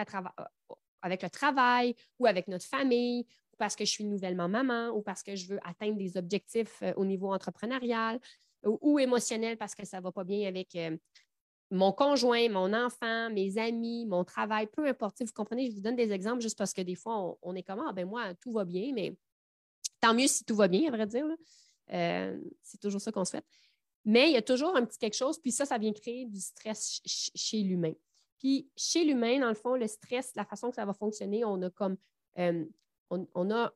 [1.00, 3.26] avec le travail ou avec notre famille
[3.60, 6.94] parce que je suis nouvellement maman ou parce que je veux atteindre des objectifs euh,
[6.96, 8.18] au niveau entrepreneurial
[8.64, 10.96] ou, émotionnel parce que ça ne va pas bien avec euh,
[11.70, 15.20] mon conjoint, mon enfant, mes amis, mon travail, peu importe.
[15.20, 17.84] Vous comprenez, je vous donne des exemples juste parce que des fois, on, est comme,
[17.86, 19.14] ah ben moi, tout va bien, mais
[20.00, 21.26] tant mieux si tout va bien, à vrai dire.
[21.92, 23.46] Euh, c'est toujours ça qu'on souhaite.
[24.06, 26.40] Mais il y a toujours un petit quelque chose, puis ça, ça vient créer du
[26.40, 27.92] stress chez l'humain.
[28.38, 31.60] Puis chez l'humain, dans le fond, le stress, la façon que ça va fonctionner, on
[31.60, 31.98] a comme
[33.10, 33.72] on, a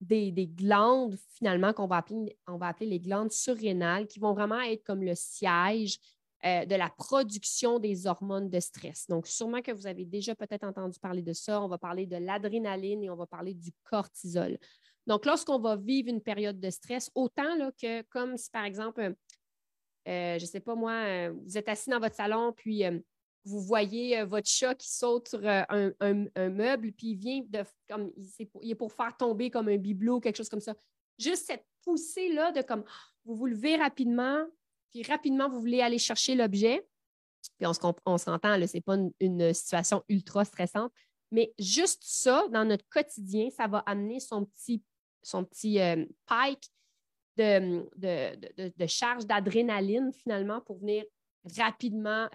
[0.00, 4.84] des, glandes, finalement, qu'on va appeler, va appeler les glandes surrénales, qui vont vraiment être
[4.84, 5.98] comme le siège
[6.44, 9.06] euh, de la production des hormones de stress.
[9.08, 11.60] Donc, sûrement que vous avez déjà peut-être entendu parler de ça.
[11.62, 14.58] On va parler de l'adrénaline et on va parler du cortisol.
[15.06, 19.14] Donc, lorsqu'on va vivre une période de stress, autant que comme si, par exemple,
[20.06, 22.84] euh, je ne sais pas moi, euh, vous êtes assis dans votre salon, puis
[23.44, 27.64] vous voyez euh, votre chat qui saute sur euh, un, meuble, puis il vient de
[27.88, 30.74] comme il est, pour, faire tomber comme un bibelot, quelque chose comme ça.
[31.18, 32.84] Juste cette poussée-là de comme
[33.24, 34.44] vous vous levez rapidement,
[34.90, 36.86] puis rapidement, vous voulez aller chercher l'objet.
[37.58, 37.74] Puis on,
[38.16, 40.92] s'entend, ce n'est pas une, situation ultra stressante,
[41.30, 44.82] mais juste ça, dans notre quotidien, ça va amener son petit,
[45.22, 46.70] son petit euh, pike
[47.36, 51.04] de, de, charge d'adrénaline finalement pour venir
[51.58, 52.28] rapidement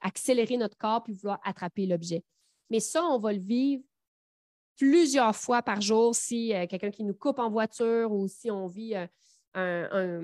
[0.00, 2.22] accélérer notre corps puis vouloir attraper l'objet.
[2.70, 3.84] Mais ça, on va le vivre
[4.76, 8.66] plusieurs fois par jour si euh, quelqu'un qui nous coupe en voiture ou si on
[8.66, 9.06] vit euh,
[9.54, 10.20] un,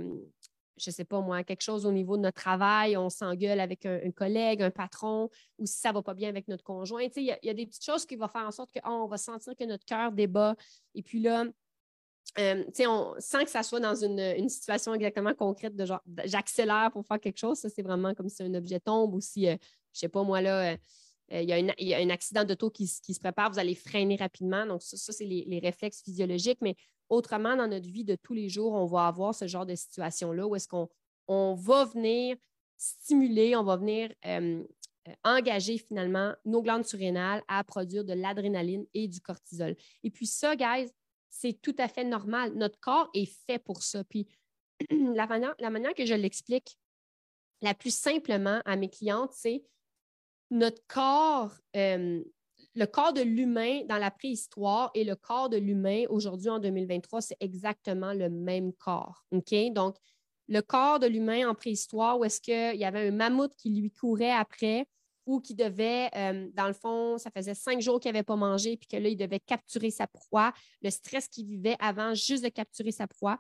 [0.77, 3.85] je ne sais pas moi, quelque chose au niveau de notre travail, on s'engueule avec
[3.85, 7.03] un, collègue, un patron, ou si ça ne va pas bien avec notre conjoint.
[7.17, 9.55] Il y, y, a des petites choses qui vont faire en sorte qu'on va sentir
[9.57, 10.55] que notre cœur débat.
[10.95, 11.45] Et puis là,
[12.39, 17.05] euh, on, sans que ça soit dans une, situation exactement concrète de genre j'accélère pour
[17.05, 19.55] faire quelque chose, ça c'est vraiment comme si un objet tombe ou si, euh, je
[19.55, 20.77] ne sais pas moi là, euh,
[21.31, 24.65] il y, a un accident d'auto qui, qui, se prépare, vous allez freiner rapidement.
[24.65, 26.61] Donc, ça, c'est les, réflexes physiologiques.
[26.63, 26.75] Mais
[27.11, 30.47] autrement, dans notre vie de tous les jours, on va avoir ce genre de situation-là
[30.47, 30.89] où est-ce qu'on
[31.27, 32.35] on va venir
[32.79, 34.11] stimuler, on va venir
[35.23, 39.77] engager finalement nos glandes surrénales à produire de l'adrénaline et du cortisol.
[40.03, 40.91] Et puis ça, guys,
[41.31, 42.55] c'est tout à fait normal.
[42.55, 44.05] Notre corps est fait pour ça.
[44.05, 44.27] Puis
[44.91, 46.79] la manière, la manière que je l'explique
[47.61, 49.65] la plus simplement à mes clientes, c'est
[50.51, 52.23] notre corps, euh,
[52.75, 57.21] le corps de l'humain dans la préhistoire et le corps de l'humain aujourd'hui en 2023,
[57.21, 59.25] c'est exactement le même corps.
[59.33, 59.55] OK?
[59.73, 59.97] Donc,
[60.49, 63.91] le corps de l'humain en préhistoire, où est-ce qu'il y avait un mammouth qui lui
[63.91, 64.87] courait après
[65.29, 68.79] ou qui devait, euh, dans le fond, ça faisait cinq jours qu'il n'avait pas mangé,
[68.79, 72.49] puis que là, il devait capturer sa proie, le stress qu'il vivait avant juste de
[72.49, 73.39] capturer sa proie.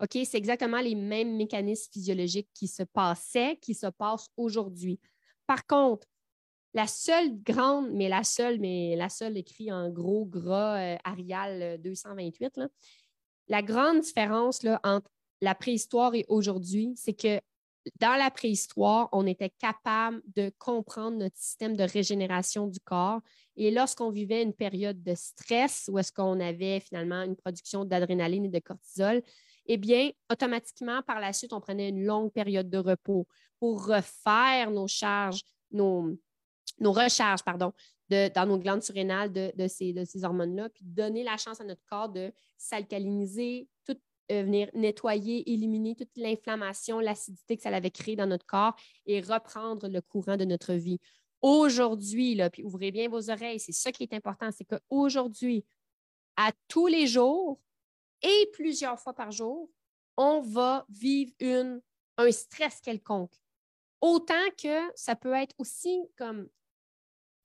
[0.00, 4.98] OK, c'est exactement les mêmes mécanismes physiologiques qui se passaient, qui se passent aujourd'hui.
[5.46, 6.06] Par contre,
[6.72, 11.80] la seule grande, mais la seule, mais la seule écrit en gros gras euh, Arial
[11.82, 12.68] 228, euh,
[13.48, 15.10] la grande différence là, entre
[15.42, 17.40] la préhistoire et aujourd'hui, c'est que
[18.00, 23.20] dans la préhistoire, on était capable de comprendre notre système de régénération du corps.
[23.56, 28.44] Et lorsqu'on vivait une période de stress où est-ce qu'on avait finalement une production d'adrénaline
[28.46, 29.22] et de cortisol,
[29.66, 33.26] eh bien, automatiquement, par la suite, on prenait une longue période de repos
[33.58, 36.16] pour refaire nos charges, nos,
[36.80, 37.72] recharges, pardon,
[38.10, 41.84] dans nos glandes surrénales de, ces, de ces hormones-là, puis donner la chance à notre
[41.86, 43.98] corps de s'alcaliniser, tout
[44.32, 48.74] euh, venir nettoyer, éliminer toute l'inflammation, l'acidité que ça avait créée dans notre corps
[49.06, 50.98] et reprendre le courant de notre vie.
[51.42, 55.64] Aujourd'hui, puis ouvrez bien vos oreilles, c'est ça qui est important, c'est qu'aujourd'hui,
[56.36, 57.60] à tous les jours
[58.22, 59.70] et plusieurs fois par jour,
[60.16, 61.32] on va vivre
[62.16, 63.34] un stress quelconque.
[64.00, 66.48] Autant que ça peut être aussi comme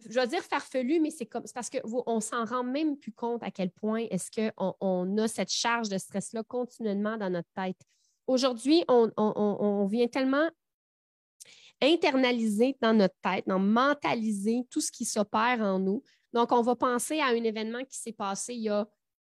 [0.09, 3.43] je vais dire farfelu, mais c'est comme parce qu'on ne s'en rend même plus compte
[3.43, 7.79] à quel point est-ce qu'on on a cette charge de stress-là continuellement dans notre tête.
[8.27, 10.49] Aujourd'hui, on, vient tellement
[11.81, 16.03] internaliser dans notre tête, dans mentaliser tout ce qui s'opère en nous.
[16.33, 18.87] Donc, on va penser à un événement qui s'est passé il y, a,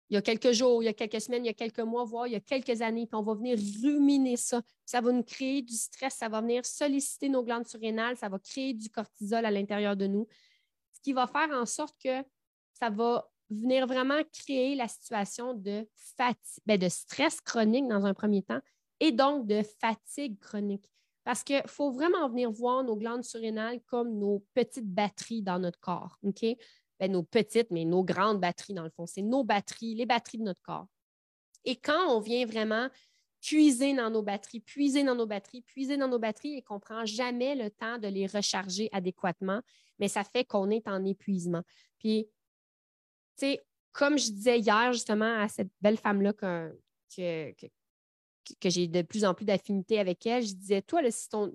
[0.10, 2.04] il y a quelques jours, il y a quelques semaines, il y a quelques mois,
[2.04, 4.62] voire il y a quelques années, puis on va venir ruminer ça.
[4.86, 8.40] Ça va nous créer du stress, ça va venir solliciter nos glandes surrénales, ça va
[8.40, 10.28] créer du cortisol à l'intérieur de nous
[11.02, 12.24] qui va faire en sorte que
[12.74, 18.14] ça va venir vraiment créer la situation de, fatigue, ben, de stress chronique dans un
[18.14, 18.62] premier temps
[19.00, 20.88] et donc de fatigue chronique.
[21.24, 25.80] Parce qu'il faut vraiment venir voir nos glandes surrénales comme nos petites batteries dans notre
[25.80, 26.18] corps.
[27.00, 29.06] Ben, nos petites, mais nos grandes batteries, dans le fond.
[29.06, 30.88] C'est nos batteries, les batteries de notre corps.
[31.66, 32.88] Et quand on vient vraiment
[33.42, 36.80] puiser dans nos batteries, puiser dans nos batteries, puiser dans nos batteries et qu'on ne
[36.80, 39.62] prend jamais le temps de les recharger adéquatement,
[40.00, 41.64] mais ça fait qu'on est en épuisement.
[41.98, 42.28] Puis,
[43.38, 46.74] tu sais, comme je disais hier justement à cette belle femme-là que,
[47.16, 51.52] que, j'ai de plus en plus d'affinité avec elle, je disais, toi, si ton,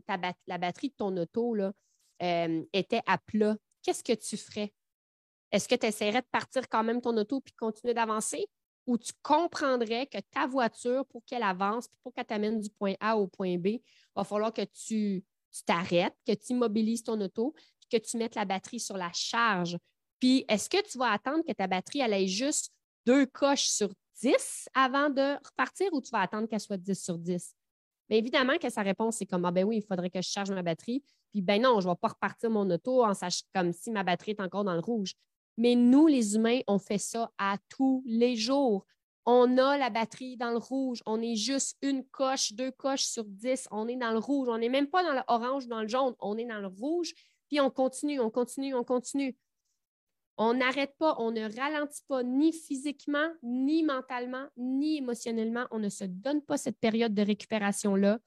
[0.47, 1.73] la batterie de ton auto là,
[2.23, 4.73] euh, était à plat, qu'est-ce que tu ferais?
[5.53, 8.47] Est-ce que tu essaierais de partir quand même ton auto puis continuer d'avancer?
[8.87, 13.17] Où tu comprendrais que ta voiture, pour qu'elle avance, pour qu'elle t'amène du point A
[13.17, 13.83] au point B, il
[14.15, 15.25] va falloir que tu
[15.65, 17.55] t'arrêtes, que tu immobilises ton auto,
[17.91, 19.79] que tu mettes la batterie sur la charge.
[20.21, 22.73] Puis, est-ce que tu vas attendre que ta batterie elle ait juste
[23.05, 27.19] deux coches sur 10 avant de repartir ou tu vas attendre qu'elle soit 10 sur
[27.19, 27.55] 10?
[28.09, 30.51] Bien évidemment que sa réponse, c'est comme Ah ben oui, il faudrait que je charge
[30.51, 31.03] ma batterie.
[31.33, 34.05] Puis ben non, je ne vais pas repartir mon auto en sachant comme si ma
[34.05, 35.15] batterie est encore dans le rouge.
[35.57, 38.85] Mais nous, les humains, on fait ça à tous les jours.
[39.25, 41.03] On a la batterie dans le rouge.
[41.05, 43.67] On est juste une coche, deux coches sur dix.
[43.73, 44.49] On est dans le rouge.
[44.49, 46.15] On n'est même pas dans l'orange ou dans le jaune.
[46.21, 47.13] On est dans le rouge.
[47.49, 49.37] Puis on continue, on continue, on continue.
[50.39, 55.67] On n'arrête pas, on ne ralentit pas ni physiquement, ni mentalement, ni émotionnellement.
[55.71, 58.19] On ne se donne pas cette période de récupération-là.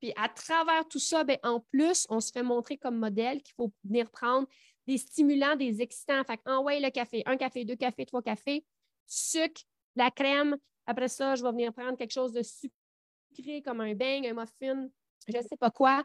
[0.00, 3.54] Puis à travers tout ça, bien, en plus, on se fait montrer comme modèle qu'il
[3.54, 4.46] faut venir prendre
[4.88, 6.24] des stimulants, des excitants.
[6.24, 8.64] Fait en ouais, le café, un café, deux cafés, trois cafés,
[9.06, 9.60] sucre,
[9.94, 10.56] la crème.
[10.86, 14.88] Après ça, je vais venir prendre quelque chose de sucré comme un bang, un muffin,
[15.28, 16.02] je ne sais pas quoi.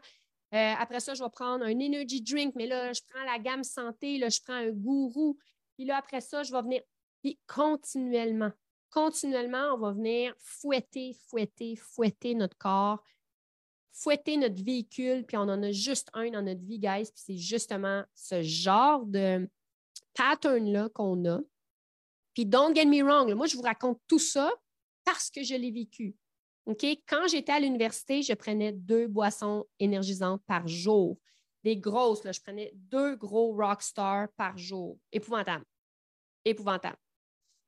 [0.52, 3.64] Euh, après ça, je vais prendre un energy drink, mais là, je prends la gamme
[3.64, 5.38] santé, là, je prends un gourou.
[5.76, 6.82] Puis là, après ça, je vais venir.
[7.22, 8.52] Puis continuellement,
[8.90, 13.02] continuellement, on va venir fouetter, fouetter, fouetter notre corps
[13.94, 17.36] fouetter notre véhicule, puis on en a juste un dans notre vie, guys, puis c'est
[17.36, 19.48] justement ce genre de
[20.14, 21.40] pattern-là qu'on a.
[22.34, 24.52] Puis don't get me wrong, moi, je vous raconte tout ça
[25.04, 26.16] parce que je l'ai vécu.
[27.06, 31.18] Quand j'étais à l'université, je prenais deux boissons énergisantes par jour.
[31.62, 34.98] Des grosses, je prenais deux gros Rockstar par jour.
[35.12, 35.64] Épouvantable.
[36.44, 36.96] Épouvantable.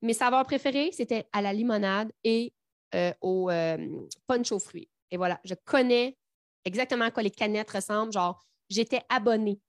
[0.02, 2.52] Mes saveurs préférées, c'était à la limonade et
[2.94, 4.88] euh, au euh, punch aux fruits.
[5.10, 6.16] Et voilà, je connais
[6.64, 8.12] exactement à quoi les canettes ressemblent.
[8.12, 9.60] Genre, j'étais abonnée.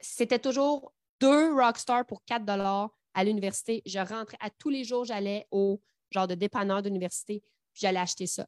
[0.00, 3.82] C'était toujours deux Rockstar pour 4 à l'université.
[3.86, 7.40] Je rentrais à tous les jours, j'allais au genre de dépanneur d'université,
[7.72, 8.46] puis j'allais acheter ça.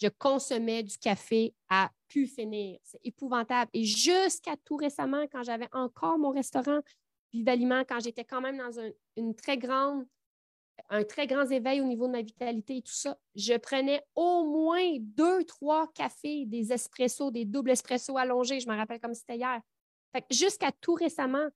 [0.00, 2.78] je consommais du café à pu finir.
[2.82, 3.70] C'est épouvantable.
[3.74, 6.80] Et jusqu'à tout récemment, quand j'avais encore mon restaurant
[7.32, 10.04] Vivaliment, quand j'étais quand même dans un, une très grande,
[10.90, 14.44] un très grand éveil au niveau de ma vitalité et tout ça, je prenais au
[14.44, 18.58] moins deux, trois cafés, des espressos, des doubles espressos allongés.
[18.58, 19.60] Je me rappelle comme c'était hier.
[20.30, 21.48] jusqu'à tout récemment,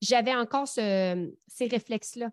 [0.00, 2.30] j'avais encore ces réflexes-là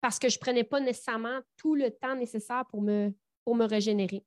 [0.00, 3.12] parce que je ne prenais pas nécessairement tout le temps nécessaire pour me,
[3.44, 4.24] pour me régénérer,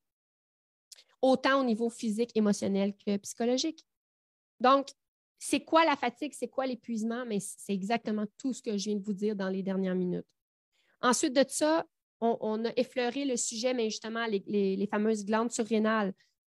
[1.21, 3.86] autant au niveau physique, émotionnel que psychologique.
[4.60, 4.89] Donc,
[5.39, 8.95] c'est quoi la fatigue, c'est quoi l'épuisement, mais c'est exactement tout ce que je viens
[8.95, 10.25] de vous dire dans les dernières minutes.
[11.01, 11.86] Ensuite de ça,
[12.19, 16.13] on, a effleuré le sujet, mais justement, les, fameuses glandes surrénales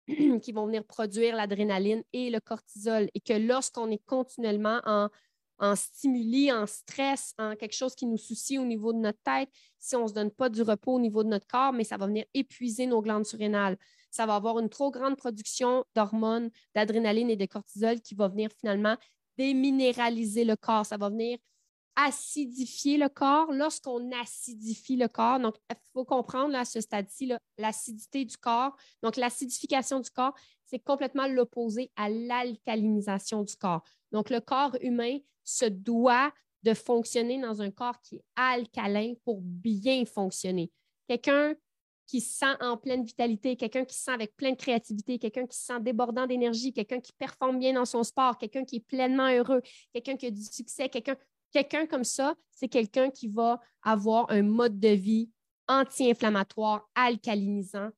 [0.42, 5.08] qui vont venir produire l'adrénaline et le cortisol, et que lorsqu'on est continuellement en
[5.62, 9.48] en stimuli, en stress, en quelque chose qui nous soucie au niveau de notre tête,
[9.78, 11.96] si on ne se donne pas du repos au niveau de notre corps, mais ça
[11.96, 13.78] va venir épuiser nos glandes surrénales.
[14.10, 18.50] Ça va avoir une trop grande production d'hormones, d'adrénaline et de cortisol qui va venir
[18.58, 18.96] finalement
[19.38, 20.84] déminéraliser le corps.
[20.84, 21.38] Ça va venir
[21.96, 23.52] acidifier le corps.
[23.52, 28.76] Lorsqu'on acidifie le corps, donc il faut comprendre à ce stade-ci l'acidité du corps.
[29.02, 33.82] Donc l'acidification du corps, c'est complètement l'opposé à l'alcalinisation du corps.
[34.10, 39.40] Donc le corps humain se doit de fonctionner dans un corps qui est alcalin pour
[39.42, 40.70] bien fonctionner.
[41.08, 41.54] Quelqu'un
[42.06, 45.56] qui se sent en pleine vitalité, quelqu'un qui se sent avec pleine créativité, quelqu'un qui
[45.56, 49.28] se sent débordant d'énergie, quelqu'un qui performe bien dans son sport, quelqu'un qui est pleinement
[49.28, 51.16] heureux, quelqu'un qui a du succès, quelqu'un
[51.52, 55.30] quelqu'un comme ça, c'est quelqu'un qui va avoir un mode de vie
[55.68, 57.90] anti-inflammatoire, alcalinisant,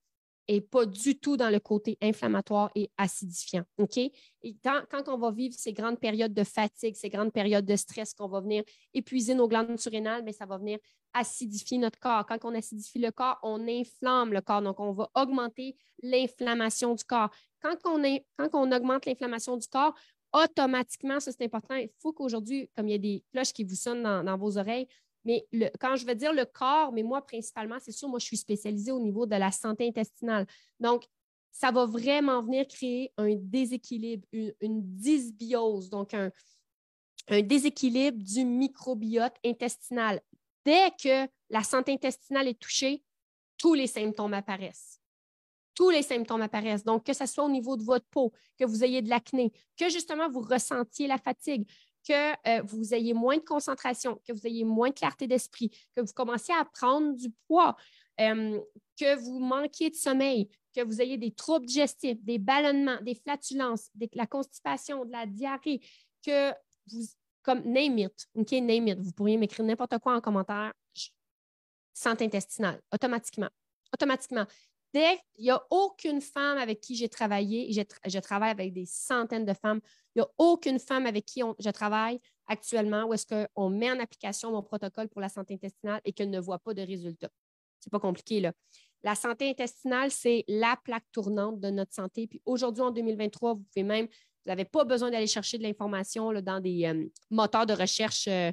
[0.47, 3.65] et pas du tout dans le côté inflammatoire et acidifiant.
[3.79, 3.97] OK?
[3.97, 8.13] Et quand, on va vivre ces grandes périodes de fatigue, ces grandes périodes de stress,
[8.13, 8.63] qu'on va venir
[8.93, 10.79] épuiser nos glandes surrénales, mais ça va venir
[11.15, 12.27] acidifier notre corps.
[12.27, 14.61] Quand on acidifie le corps, on inflamme le corps.
[14.61, 17.31] Donc, on va augmenter l'inflammation du corps.
[17.63, 18.03] Quand on,
[18.37, 19.95] quand on augmente l'inflammation du corps,
[20.35, 23.77] automatiquement, ça c'est important, il faut qu'aujourd'hui, comme il y a des cloches qui vous
[23.77, 24.89] sonnent dans vos oreilles,
[25.25, 25.47] mais
[25.81, 28.93] quand je veux dire le corps, mais moi principalement, c'est sûr, moi je suis spécialisée
[28.93, 30.47] au niveau de la santé intestinale.
[30.81, 31.05] Donc,
[31.51, 36.31] ça va vraiment venir créer un déséquilibre, une, dysbiose, donc un,
[37.43, 40.21] déséquilibre du microbiote intestinal.
[40.65, 43.05] Dès que la santé intestinale est touchée,
[43.57, 45.01] tous les symptômes apparaissent.
[45.75, 46.85] Tous les symptômes apparaissent.
[46.85, 49.89] Donc, que ce soit au niveau de votre peau, que vous ayez de l'acné, que
[49.89, 51.69] justement vous ressentiez la fatigue,
[52.07, 56.01] que euh, vous ayez moins de concentration, que vous ayez moins de clarté d'esprit, que
[56.01, 57.77] vous commenciez à prendre du poids,
[58.21, 58.61] euh,
[58.99, 63.91] que vous manquiez de sommeil, que vous ayez des troubles digestifs, des ballonnements, des flatulences,
[64.13, 65.81] la constipation, de la diarrhée,
[66.25, 66.53] que
[66.89, 67.05] vous,
[67.43, 70.73] comme name it, OK, name it, vous pourriez m'écrire n'importe quoi en commentaire,
[71.93, 73.51] santé intestinale, automatiquement.
[73.93, 74.47] Automatiquement.
[74.95, 79.45] Dès il n'y a aucune femme avec qui j'ai travaillé, je travaille avec des centaines
[79.45, 79.81] de femmes,
[80.15, 83.99] il n'y a aucune femme avec qui je travaille actuellement où est-ce qu'on met en
[83.99, 87.31] application mon protocole pour la santé intestinale et qu'elle ne voit pas de résultats.
[87.81, 88.53] C'est pas compliqué, là.
[89.03, 92.29] La santé intestinale, c'est la plaque tournante de notre santé.
[92.29, 96.33] Puis aujourd'hui, en 2023, vous pouvez même, vous n'avez pas besoin d'aller chercher de l'information
[96.41, 98.53] dans des euh, moteurs de recherche, euh,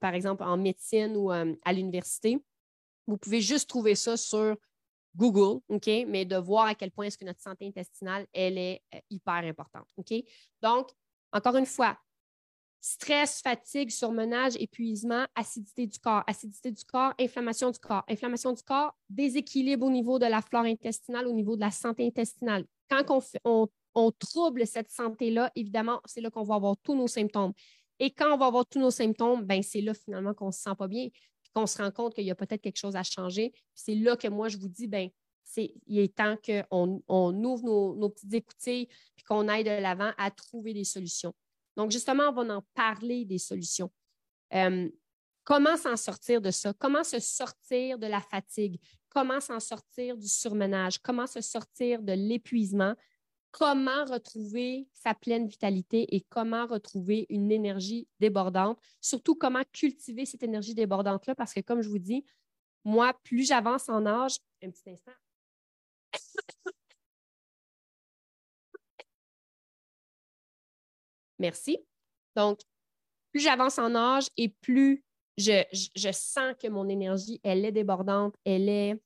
[0.00, 2.42] par exemple en médecine ou euh, à l'université.
[3.06, 4.56] Vous pouvez juste trouver ça sur
[5.14, 8.82] Google, OK, mais de voir à quel point est-ce que notre santé intestinale, elle est
[8.94, 9.86] euh, hyper importante?
[10.62, 10.90] Donc,
[11.32, 11.98] encore une fois,
[12.80, 18.62] stress, fatigue, surmenage, épuisement, acidité du corps, acidité du corps, inflammation du corps, inflammation du
[18.62, 22.64] corps, déséquilibre au niveau de la flore intestinale, au niveau de la santé intestinale.
[22.90, 27.52] Quand on, on trouble cette santé-là, évidemment, c'est là qu'on va avoir tous nos symptômes.
[27.98, 30.62] Et quand on va avoir tous nos symptômes, ben c'est là finalement qu'on ne se
[30.62, 31.08] sent pas bien
[31.54, 33.52] qu'on se rend compte qu'il y a peut-être quelque chose à changer.
[33.74, 35.10] C'est là que moi, je vous dis, ben
[35.56, 38.88] il est temps qu'on on ouvre nos, petites écoutilles
[39.18, 41.34] et qu'on aille de l'avant à trouver des solutions.
[41.76, 43.90] Donc, justement, on va en parler des solutions.
[44.54, 44.88] Euh,
[45.44, 46.72] comment s'en sortir de ça?
[46.78, 48.80] Comment se sortir de la fatigue?
[49.08, 50.98] Comment s'en sortir du surmenage?
[50.98, 52.94] Comment se sortir de l'épuisement?
[53.52, 60.42] Comment retrouver sa pleine vitalité et comment retrouver une énergie débordante, surtout comment cultiver cette
[60.42, 62.24] énergie débordante-là, parce que comme je vous dis,
[62.84, 65.12] moi, plus j'avance en âge, un petit instant.
[71.38, 71.78] Merci.
[72.34, 72.60] Donc,
[73.30, 75.04] plus j'avance en âge et plus
[75.36, 79.00] je, sens que mon énergie, elle est débordante, elle est,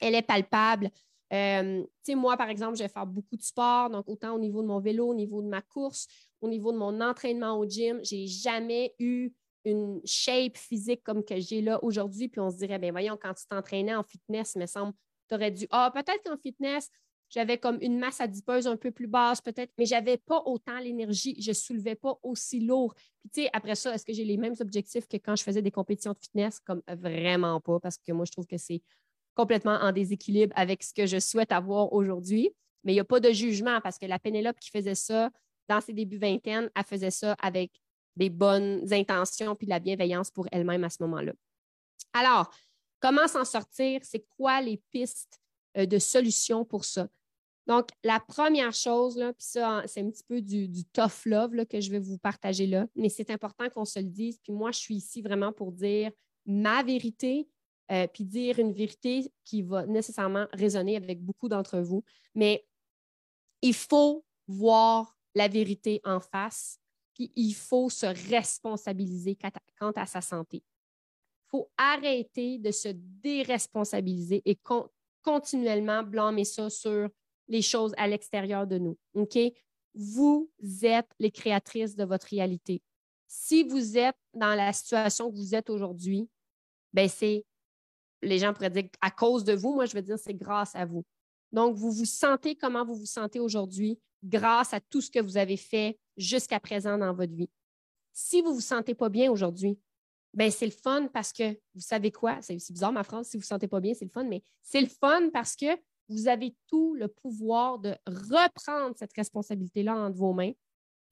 [0.00, 0.90] elle est palpable,
[1.32, 4.66] euh, moi, par exemple, je vais faire beaucoup de sport, donc autant au niveau de
[4.66, 6.06] mon vélo, au niveau de ma course,
[6.40, 8.00] au niveau de mon entraînement au gym.
[8.04, 9.32] Je n'ai jamais eu
[9.64, 12.28] une shape physique comme que j'ai là aujourd'hui.
[12.28, 14.94] Puis on se dirait, ben voyons, quand tu t'entraînais en fitness, il me semble,
[15.28, 16.88] Tu aurais dû, ah, peut-être qu'en fitness,
[17.30, 20.78] j'avais comme une masse adipeuse un peu plus basse, peut-être, mais je n'avais pas autant
[20.78, 21.36] l'énergie.
[21.40, 22.94] Je soulevais pas aussi lourd.
[22.94, 25.60] Puis, tu sais, après ça, est-ce que j'ai les mêmes objectifs que quand je faisais
[25.60, 26.58] des compétitions de fitness?
[26.60, 28.80] Comme vraiment pas, parce que moi, je trouve que c'est
[29.38, 32.50] complètement en déséquilibre avec ce que je souhaite avoir aujourd'hui.
[32.82, 35.30] Mais il n'y a pas de jugement parce que la Pénélope qui faisait ça
[35.68, 37.70] dans ses débuts vingtaines, elle faisait ça avec
[38.16, 41.32] des bonnes intentions puis de la bienveillance pour elle-même à ce moment-là.
[42.12, 42.50] Alors,
[43.00, 44.00] comment s'en sortir?
[44.02, 45.40] C'est quoi les pistes
[45.76, 47.06] euh, de solutions pour ça?
[47.68, 51.90] Donc, la première chose, puis ça, c'est un petit peu du, tough love que je
[51.92, 54.38] vais vous partager là, mais c'est important qu'on se le dise.
[54.42, 56.10] Puis moi, je suis ici vraiment pour dire
[56.46, 57.46] ma vérité,
[57.90, 62.04] euh, puis dire une vérité qui va nécessairement résonner avec beaucoup d'entre vous.
[62.34, 62.66] Mais
[63.62, 66.78] il faut voir la vérité en face,
[67.14, 69.36] puis il faut se responsabiliser
[69.78, 70.58] quant à, sa santé.
[70.58, 74.58] Il faut arrêter de se déresponsabiliser et
[75.22, 77.08] continuellement blâmer ça sur
[77.48, 78.98] les choses à l'extérieur de nous.
[79.94, 80.48] Vous
[80.82, 82.82] êtes les créatrices de votre réalité.
[83.26, 86.28] Si vous êtes dans la situation que vous êtes aujourd'hui,
[86.92, 87.44] ben c'est,
[88.22, 90.84] les gens pourraient dire à cause de vous, moi je veux dire c'est grâce à
[90.84, 91.04] vous.
[91.52, 95.36] Donc, vous vous sentez comment vous vous sentez aujourd'hui grâce à tout ce que vous
[95.36, 97.50] avez fait jusqu'à présent dans votre vie.
[98.12, 99.78] Si vous ne vous sentez pas bien aujourd'hui,
[100.34, 102.42] ben c'est le fun parce que vous savez quoi?
[102.42, 104.42] C'est bizarre ma phrase, si vous ne vous sentez pas bien, c'est le fun, mais
[104.62, 105.66] c'est le fun parce que
[106.08, 110.52] vous avez tout le pouvoir de reprendre cette responsabilité-là entre vos mains,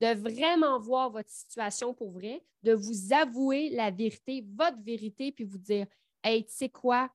[0.01, 5.45] de vraiment voir votre situation pour vrai, de vous avouer la vérité, votre vérité, puis
[5.45, 5.87] vous dire
[6.27, 7.09] Hey, tu sais quoi?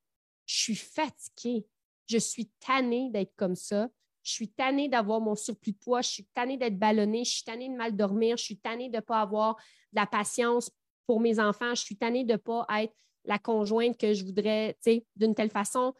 [0.45, 1.67] Je suis fatiguée.
[2.07, 3.89] Je suis tannée d'être comme ça.
[4.23, 6.01] Je suis tannée d'avoir mon surplus de poids.
[6.01, 7.25] Je suis tannée d'être ballonnée.
[7.25, 8.37] Je suis tannée de mal dormir.
[8.37, 10.69] Je suis tannée de ne pas avoir de la patience
[11.05, 11.75] pour mes enfants.
[11.75, 12.93] Je suis tannée de ne pas être
[13.25, 15.93] la conjointe que je voudrais, tu sais, d'une telle façon,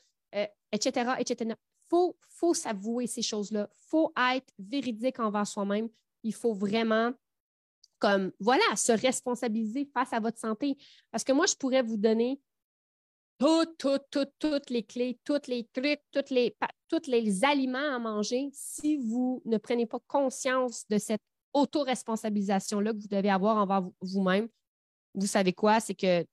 [0.72, 1.56] etc., etc
[1.92, 3.68] faut, faut s'avouer ces choses-là.
[3.70, 5.90] Il faut être véridique envers soi-même.
[6.24, 7.12] Il faut vraiment,
[8.00, 10.78] comme, voilà, se responsabiliser face à votre santé.
[11.12, 12.40] Parce que moi, je pourrais vous donner
[13.42, 16.56] toutes, toutes, toutes, toutes les clés, tous les trucs, tous les,
[16.88, 23.00] tous les aliments à manger si vous ne prenez pas conscience de cette auto-responsabilisation-là que
[23.00, 24.48] vous devez avoir envers vous-même.
[25.16, 25.80] Vous savez quoi?
[25.80, 26.24] C'est que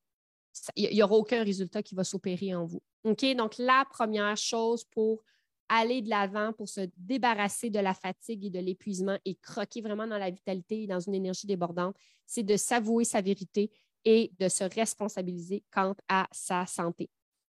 [0.77, 2.83] il n'y aura aucun résultat qui va s'opérer en vous.
[3.05, 3.25] OK?
[3.37, 5.25] Donc, la première chose pour
[5.71, 10.07] aller de l'avant pour se débarrasser de la fatigue et de l'épuisement et croquer vraiment
[10.07, 11.97] dans la vitalité et dans une énergie débordante,
[12.27, 13.71] c'est de s'avouer sa vérité
[14.05, 17.11] et de se responsabiliser quant à sa santé.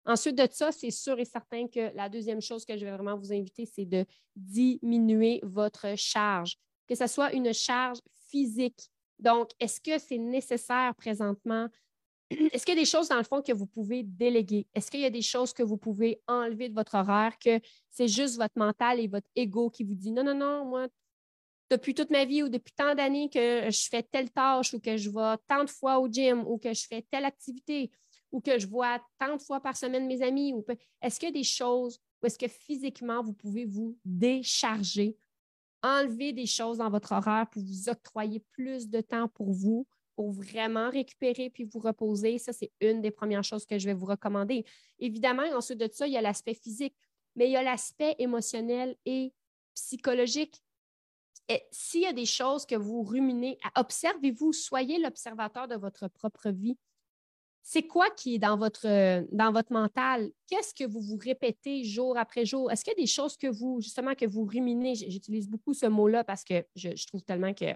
[0.06, 3.16] Ensuite de ça, c'est sûr et certain que la deuxième chose que je vais vraiment
[3.16, 4.04] vous inviter, c'est de
[4.36, 8.90] diminuer votre charge, que ce soit une charge physique.
[9.18, 11.68] Donc, est-ce que c'est nécessaire présentement?
[12.30, 14.66] Est-ce qu'il y a des choses, dans le fond, que vous pouvez déléguer?
[14.74, 18.08] Est-ce qu'il y a des choses que vous pouvez enlever de votre horaire, que c'est
[18.08, 20.88] juste votre mental et votre ego qui vous dit non, non, non, moi,
[21.74, 24.96] depuis toute ma vie ou depuis tant d'années que je fais telle tâche ou que
[24.96, 27.90] je vais tant de fois au gym ou que je fais telle activité
[28.30, 30.52] ou que je vois tant de fois par semaine mes amis?
[30.52, 30.64] Ou
[31.02, 35.18] est-ce qu'il y a des choses où est-ce que physiquement vous pouvez vous décharger,
[35.82, 40.30] enlever des choses dans votre horaire pour vous octroyer plus de temps pour vous pour
[40.30, 42.38] vraiment récupérer puis vous reposer?
[42.38, 44.64] Ça, c'est une des premières choses que je vais vous recommander.
[45.00, 46.96] Évidemment, ensuite de ça, il y a l'aspect physique,
[47.36, 49.34] mais il y a l'aspect émotionnel et
[49.74, 50.63] psychologique.
[51.70, 56.76] S'il y a des choses que vous ruminez, observez-vous, soyez l'observateur de votre propre vie.
[57.66, 60.30] C'est quoi qui est dans votre, dans votre mental?
[60.46, 62.70] Qu'est-ce que vous vous répétez jour après jour?
[62.70, 64.94] Est-ce qu'il y a des choses que vous, justement, que vous ruminez?
[64.94, 67.74] J'utilise beaucoup ce mot-là parce que je trouve tellement que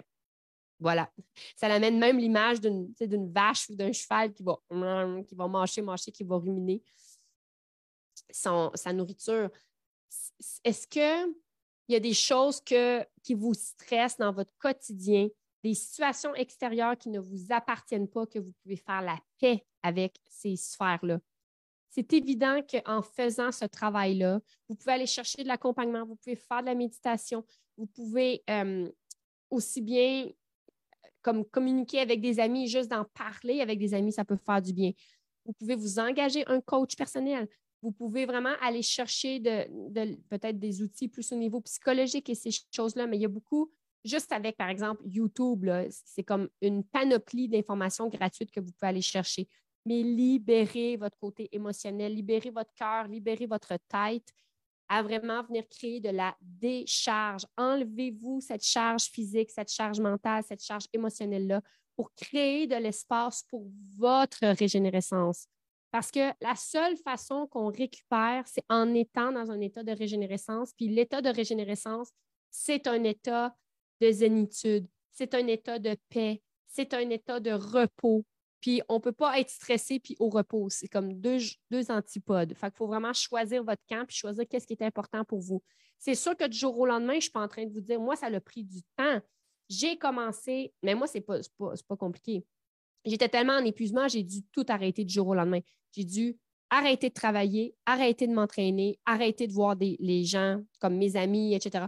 [0.80, 1.10] voilà.
[1.56, 4.58] Ça amène même l'image d'une vache ou d'un cheval qui va,
[5.26, 6.82] qui va mâcher, mâcher, qui va ruminer
[8.30, 9.50] sa nourriture.
[10.64, 10.86] Est-ce
[11.88, 15.28] qu'il y a des choses qui vous stressent dans votre quotidien,
[15.64, 20.20] des situations extérieures qui ne vous appartiennent pas, que vous pouvez faire la paix avec
[20.28, 21.18] ces sphères-là?
[21.88, 26.60] C'est évident qu'en faisant ce travail-là, vous pouvez aller chercher de l'accompagnement, vous pouvez faire
[26.60, 27.42] de la méditation,
[27.78, 28.86] vous pouvez euh,
[29.48, 30.28] aussi bien
[31.22, 34.74] comme communiquer avec des amis, juste d'en parler avec des amis, ça peut faire du
[34.74, 34.92] bien.
[35.46, 37.48] Vous pouvez vous engager un coach personnel.
[37.82, 43.06] Vous pouvez vraiment aller chercher peut-être des outils plus au niveau psychologique et ces choses-là,
[43.06, 43.70] mais il y a beaucoup,
[44.04, 49.02] juste avec, par exemple, YouTube, c'est comme une panoplie d'informations gratuites que vous pouvez aller
[49.02, 49.48] chercher.
[49.86, 54.28] Mais libérez votre côté émotionnel, libérez votre cœur, libérez votre tête
[54.88, 57.46] à vraiment venir créer de la décharge.
[57.56, 61.62] Enlevez-vous cette charge physique, cette charge mentale, cette charge émotionnelle-là
[61.94, 63.66] pour créer de l'espace pour
[63.96, 65.46] votre régénérescence,
[65.90, 70.72] Parce que la seule façon qu'on récupère, c'est en étant dans un état de régénérescence.
[70.74, 72.10] Puis l'état de régénérescence,
[72.50, 73.54] c'est un état
[74.00, 78.24] de zénitude, c'est un état de paix, c'est un état de repos.
[78.60, 80.68] Puis on ne peut pas être stressé puis au repos.
[80.68, 81.40] C'est comme deux,
[81.88, 82.54] antipodes.
[82.54, 85.62] Fait qu'il faut vraiment choisir votre camp puis choisir qu'est-ce qui est important pour vous.
[85.98, 87.80] C'est sûr que du jour au lendemain, je ne suis pas en train de vous
[87.80, 89.20] dire, moi, ça a pris du temps.
[89.68, 92.44] J'ai commencé, mais moi, ce n'est pas, pas compliqué.
[93.08, 95.60] J'étais tellement en épuisement, j'ai dû tout arrêter du jour au lendemain.
[95.92, 96.36] J'ai dû
[96.70, 101.86] arrêter de travailler, arrêter de m'entraîner, arrêter de voir les gens comme mes amis, etc.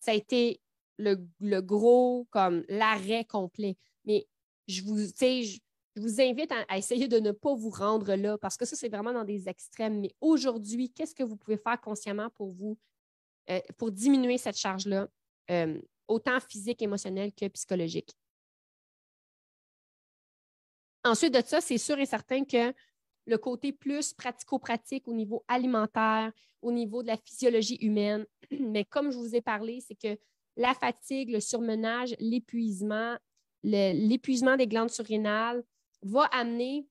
[0.00, 0.60] Ça a été
[0.98, 3.76] le, gros, comme l'arrêt complet.
[4.04, 4.26] Mais
[4.68, 5.58] je vous, je,
[5.96, 9.12] vous invite à, essayer de ne pas vous rendre là parce que ça, c'est vraiment
[9.12, 10.00] dans des extrêmes.
[10.00, 12.78] Mais aujourd'hui, qu'est-ce que vous pouvez faire consciemment pour vous,
[13.50, 15.08] euh, pour diminuer cette charge-là,
[15.50, 18.14] euh, autant physique, émotionnelle que psychologique?
[21.04, 22.72] Ensuite de ça, c'est sûr et certain que
[23.26, 28.26] le côté plus pratico-pratique au niveau alimentaire, au niveau de la physiologie humaine,
[28.60, 30.18] mais comme je vous ai parlé, c'est que
[30.56, 33.16] la fatigue, le surmenage, l'épuisement,
[33.62, 35.62] l'épuisement des glandes surrénales
[36.02, 36.86] va amener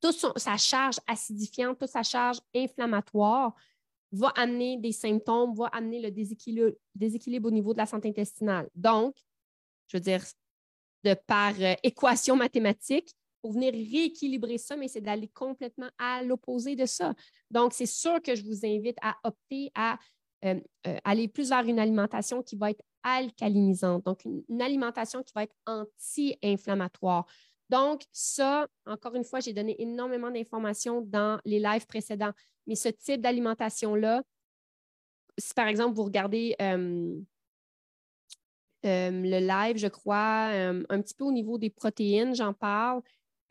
[0.00, 3.54] toute sa charge acidifiante, toute sa charge inflammatoire,
[4.12, 8.68] va amener des symptômes, va amener le déséquilibre, au niveau de la santé intestinale.
[8.74, 9.14] Donc,
[9.86, 10.24] je veux dire,
[11.04, 16.76] de par euh, équation mathématique, pour venir rééquilibrer ça, mais c'est d'aller complètement à l'opposé
[16.76, 17.14] de ça.
[17.50, 19.98] Donc, c'est sûr que je vous invite à opter à
[20.44, 25.32] euh, euh, aller plus vers une alimentation qui va être alcalinisante, donc une, alimentation qui
[25.34, 27.26] va être anti-inflammatoire.
[27.68, 32.32] Donc, ça, encore une fois, j'ai donné énormément d'informations dans les lives précédents,
[32.66, 34.22] mais ce type d'alimentation-là,
[35.38, 37.20] si par exemple vous regardez euh,
[38.82, 40.46] le live, je crois,
[40.88, 43.02] un petit peu au niveau des protéines, j'en parle,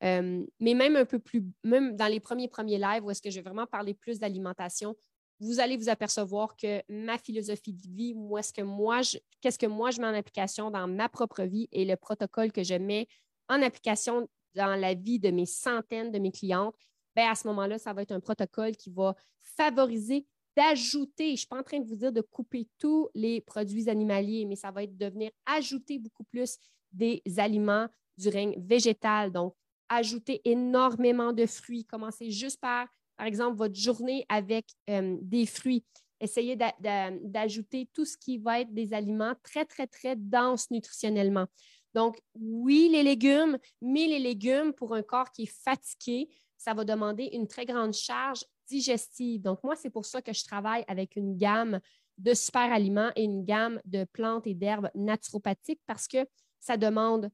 [0.04, 3.30] euh, mais même un peu plus, même dans les premiers premiers lives où est-ce que
[3.30, 4.95] je vais vraiment parler plus d'alimentation,
[5.39, 9.02] vous allez vous apercevoir que ma philosophie de vie, moi, ce que moi,
[9.41, 12.64] qu'est-ce que moi je mets en application dans ma propre vie et le protocole que
[12.64, 13.08] je mets
[13.47, 16.76] en application dans la vie de mes centaines de mes clientes,
[17.16, 19.16] bien, à ce moment-là, ça va être un protocole qui va
[19.58, 20.26] favoriser
[20.58, 23.89] d'ajouter, je ne suis pas en train de vous dire de couper tous les produits
[23.89, 26.58] animaliers, mais ça va être de venir ajouter beaucoup plus
[26.91, 27.88] des aliments
[28.18, 29.56] du règne végétal, donc
[29.90, 31.86] ajouter énormément de fruits.
[31.86, 32.88] Commencez juste par,
[33.18, 35.84] par exemple, votre journée avec euh, des fruits.
[36.22, 41.48] Essayez d'ajouter tout ce qui va être des aliments très, très, très denses nutritionnellement.
[41.94, 46.84] Donc, oui, les légumes, mais les légumes, pour un corps qui est fatigué, ça va
[46.84, 49.42] demander une très grande charge digestive.
[49.42, 51.80] Donc, moi, c'est pour ça que je travaille avec une gamme
[52.18, 56.28] de super aliments et une gamme de plantes et d'herbes naturopathiques parce que
[56.60, 57.30] ça demande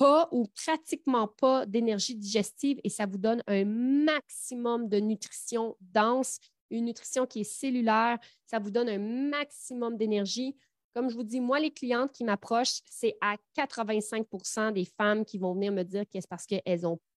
[0.00, 6.38] pas ou pratiquement pas d'énergie digestive et ça vous donne un maximum de nutrition dense,
[6.70, 8.18] une nutrition qui est cellulaire.
[8.46, 10.56] Ça vous donne un maximum d'énergie.
[10.94, 15.36] Comme je vous dis, moi, les clientes qui m'approchent, c'est à 85% des femmes qui
[15.36, 16.62] vont venir me dire que c'est parce qu'elles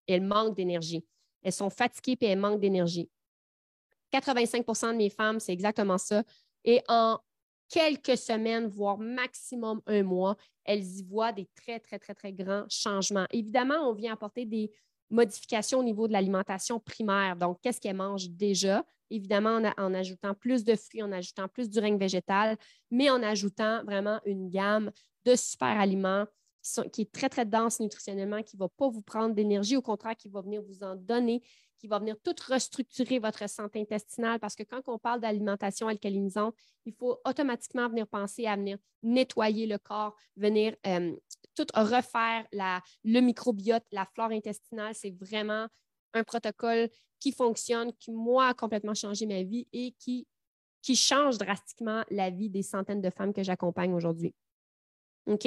[0.06, 1.06] elles manquent d'énergie.
[1.42, 3.08] Elles sont fatiguées et elles manquent d'énergie.
[4.12, 6.22] 85% de mes femmes, c'est exactement ça.
[6.64, 7.18] Et en
[7.68, 12.64] quelques semaines, voire maximum un mois, elles y voient des très, très, très, très grands
[12.68, 13.26] changements.
[13.30, 14.70] Évidemment, on vient apporter des
[15.10, 17.36] modifications au niveau de l'alimentation primaire.
[17.36, 18.84] Donc, qu'est-ce qu'elles mangent déjà?
[19.10, 22.56] Évidemment, en, ajoutant plus de fruits, en ajoutant plus du règne végétal,
[22.90, 24.90] mais en ajoutant vraiment une gamme
[25.24, 26.26] de super aliments
[26.92, 30.16] qui, est très, très dense nutritionnellement, qui ne va pas vous prendre d'énergie, au contraire,
[30.16, 31.42] qui va venir vous en donner,
[31.84, 36.56] qui va venir tout restructurer votre santé intestinale parce que quand on parle d'alimentation alcalinisante,
[36.86, 41.14] il faut automatiquement venir penser à venir nettoyer le corps, venir euh,
[41.54, 42.46] tout refaire
[43.04, 44.94] le microbiote, la flore intestinale.
[44.94, 45.68] C'est vraiment
[46.14, 46.88] un protocole
[47.20, 50.26] qui fonctionne, qui, moi, a complètement changé ma vie et qui,
[50.80, 54.34] qui change drastiquement la vie des centaines de femmes que j'accompagne aujourd'hui.
[55.26, 55.46] OK?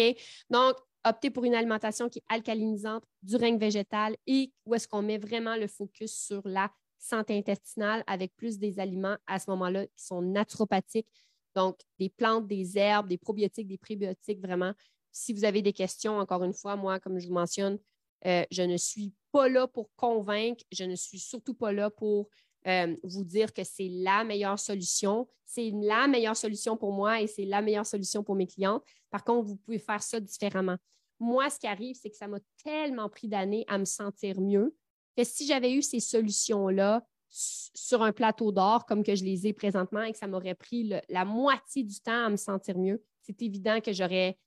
[0.52, 0.76] Donc,
[1.08, 5.18] opter pour une alimentation qui est alcalinisante, du règne végétal et où est-ce qu'on met
[5.18, 10.04] vraiment le focus sur la santé intestinale avec plus des aliments à ce moment-là qui
[10.04, 11.08] sont naturopathiques,
[11.56, 14.74] donc des plantes, des herbes, des probiotiques, des prébiotiques, vraiment.
[15.12, 17.80] Si vous avez des questions, encore une fois, moi, comme je vous mentionne,
[18.26, 22.30] euh, je ne suis pas là pour convaincre, je ne suis surtout pas là pour
[22.68, 25.28] euh, vous dire que c'est la meilleure solution.
[25.46, 28.84] C'est la meilleure solution pour moi et c'est la meilleure solution pour mes clientes.
[29.10, 30.76] Par contre, vous pouvez faire ça différemment.
[31.20, 34.76] Moi, ce qui arrive, c'est que ça m'a tellement pris d'années à me sentir mieux
[35.16, 39.54] que si j'avais eu ces solutions-là sur un plateau d'or comme que je les ai
[39.54, 43.42] présentement et que ça m'aurait pris la moitié du temps à me sentir mieux, c'est
[43.42, 44.38] évident que j'aurais,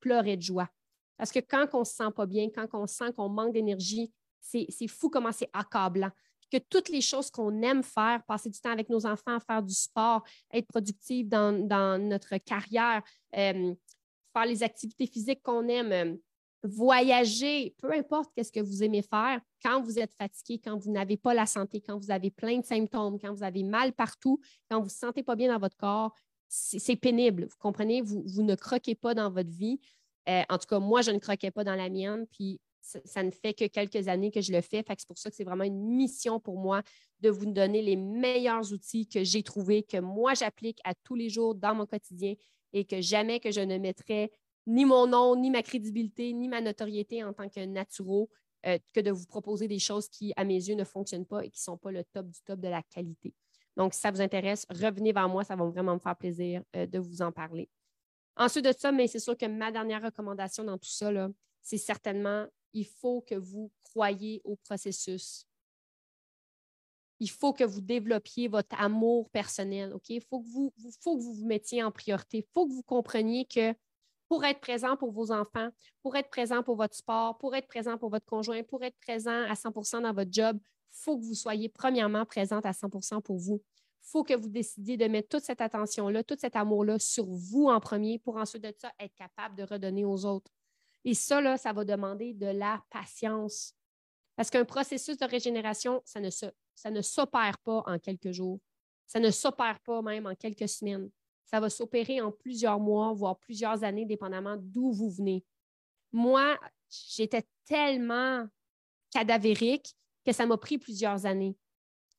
[0.00, 0.68] pleuré de joie.
[1.16, 4.12] Parce que quand on ne se sent pas bien, quand on sent qu'on manque d'énergie,
[4.40, 6.10] c'est, fou comment c'est accablant
[6.50, 9.74] que toutes les choses qu'on aime faire, passer du temps avec nos enfants, faire du
[9.74, 13.02] sport, être productive dans, notre carrière,
[13.36, 13.74] euh,
[14.32, 16.16] faire les activités physiques qu'on aime, euh,
[16.62, 21.16] voyager, peu importe qu'est-ce que vous aimez faire, quand vous êtes fatigué, quand vous n'avez
[21.16, 24.78] pas la santé, quand vous avez plein de symptômes, quand vous avez mal partout, quand
[24.78, 26.12] vous ne vous sentez pas bien dans votre corps,
[26.48, 27.44] c'est pénible.
[27.44, 28.00] Vous comprenez?
[28.00, 29.78] Vous, ne croquez pas dans votre vie.
[30.28, 32.26] Euh, en tout cas, moi, je ne croquais pas dans la mienne.
[32.32, 34.82] Puis ça, ne fait que quelques années que je le fais.
[34.86, 36.82] c'est pour ça que c'est vraiment une mission pour moi
[37.20, 41.28] de vous donner les meilleurs outils que j'ai trouvés, que moi j'applique à tous les
[41.28, 42.34] jours dans mon quotidien
[42.72, 44.32] et que jamais que je ne mettrai
[44.66, 48.28] ni mon nom, ni ma crédibilité, ni ma notoriété en tant que naturo
[48.66, 51.50] euh, que de vous proposer des choses qui, à mes yeux, ne fonctionnent pas et
[51.50, 53.34] qui ne sont pas le top du top de la qualité.
[53.76, 56.86] Donc, si ça vous intéresse, revenez vers moi, ça va vraiment me faire plaisir euh,
[56.86, 57.70] de vous en parler.
[58.36, 61.10] Ensuite de ça, mais c'est sûr que ma dernière recommandation dans tout ça,
[61.62, 65.47] c'est certainement il faut que vous croyiez au processus.
[67.20, 69.94] Il faut que vous développiez votre amour personnel.
[70.08, 70.72] Il faut que vous,
[71.04, 72.38] vous mettiez en priorité.
[72.38, 73.74] Il faut que vous compreniez que
[74.28, 75.70] pour être présent pour vos enfants,
[76.02, 79.44] pour être présent pour votre sport, pour être présent pour votre conjoint, pour être présent
[79.48, 83.38] à 100% dans votre job, il faut que vous soyez premièrement présente à 100% pour
[83.38, 83.62] vous.
[84.02, 87.66] Il faut que vous décidiez de mettre toute cette attention-là, tout cet amour-là sur vous
[87.68, 90.50] en premier pour ensuite de ça être capable de redonner aux autres.
[91.04, 93.74] Et ça, là, ça va demander de la patience.
[94.36, 96.30] Parce qu'un processus de régénération, ça ne,
[96.78, 98.60] ça ne s'opère pas en quelques jours.
[99.06, 101.10] Ça ne s'opère pas même en quelques semaines.
[101.44, 105.44] Ça va s'opérer en plusieurs mois, voire plusieurs années, dépendamment d'où vous venez.
[106.12, 106.56] Moi,
[106.88, 108.46] j'étais tellement
[109.10, 111.56] cadavérique que ça m'a pris plusieurs années.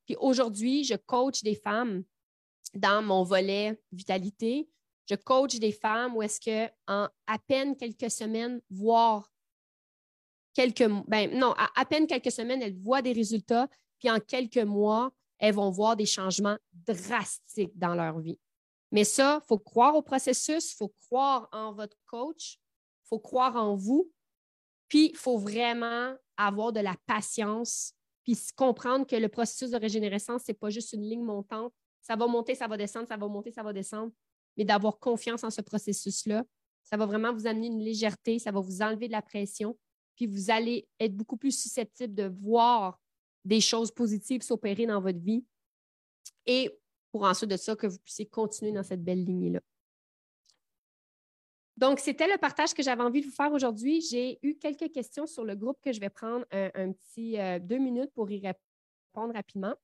[0.06, 2.04] Puis aujourd'hui, je coach des femmes
[2.74, 4.70] dans mon volet vitalité,
[5.10, 9.32] je coach des femmes où est-ce que en à peine quelques semaines, voire
[10.54, 15.12] quelques ben non, à, peine quelques semaines, elles voient des résultats, puis en quelques mois,
[15.38, 18.40] elles vont voir des changements drastiques dans leur vie.
[18.92, 22.60] Mais ça, il faut croire au processus, il faut croire en votre coach,
[23.06, 24.12] il faut croire en vous,
[24.88, 27.94] puis il faut vraiment avoir de la patience,
[28.24, 31.74] puis comprendre que le processus de régénérescence, ce n'est pas juste une ligne montante.
[32.02, 34.12] Ça va monter, ça va descendre, ça va monter, ça va descendre
[34.60, 36.44] mais d'avoir confiance en ce processus-là.
[36.84, 39.78] Ça va vraiment vous amener une légèreté, ça va vous enlever de la pression,
[40.18, 43.00] puis vous allez être beaucoup plus susceptible de voir
[43.50, 45.44] des choses positives s'opérer dans votre vie
[46.46, 46.80] et
[47.12, 49.60] pour ensuite de ça que vous puissiez continuer dans cette belle lignée-là.
[51.76, 54.02] Donc, c'était le partage que j'avais envie de vous faire aujourd'hui.
[54.02, 57.80] J'ai eu quelques questions sur le groupe que je vais prendre un, petit euh, deux
[57.80, 59.76] minutes pour y répondre rapidement.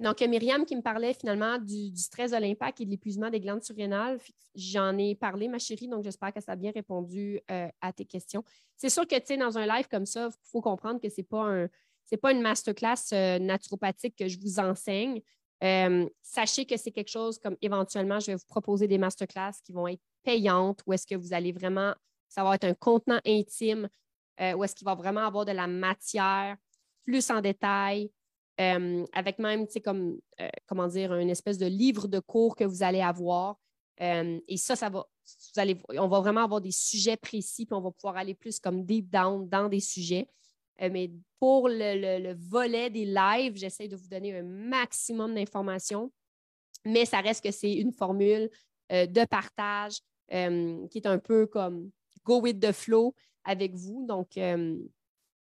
[0.00, 3.64] Donc, Myriam qui me parlait finalement du, stress de l'impact et de l'épuisement des glandes
[3.64, 4.20] surrénales.
[4.54, 8.04] J'en ai parlé, ma chérie, donc j'espère que ça a bien répondu euh, à tes
[8.04, 8.44] questions.
[8.76, 11.20] C'est sûr que, tu sais, dans un live comme ça, il faut comprendre que ce
[11.20, 11.68] n'est pas, un,
[12.22, 15.20] pas une masterclass euh, naturopathique que je vous enseigne.
[15.64, 19.72] Euh, sachez que c'est quelque chose comme éventuellement, je vais vous proposer des masterclass qui
[19.72, 21.92] vont être payantes ou est-ce que vous allez vraiment,
[22.28, 23.88] ça va être un contenant intime,
[24.40, 26.56] ou est-ce qu'il va vraiment avoir de la matière
[27.04, 28.12] plus en détail,
[28.60, 32.56] euh, avec même, tu sais, comme, euh, comment dire, une espèce de livre de cours
[32.56, 33.56] que vous allez avoir.
[34.00, 37.74] Euh, et ça, ça va, vous allez, on va vraiment avoir des sujets précis, puis
[37.74, 40.28] on va pouvoir aller plus comme deep down dans des sujets.
[40.80, 46.12] mais pour le, volet des lives, j'essaie de vous donner un maximum d'informations,
[46.84, 48.50] mais ça reste que c'est une formule
[48.90, 49.98] de partage
[50.30, 51.90] qui est un peu comme
[52.24, 54.06] go with the flow avec vous.
[54.06, 54.38] Donc,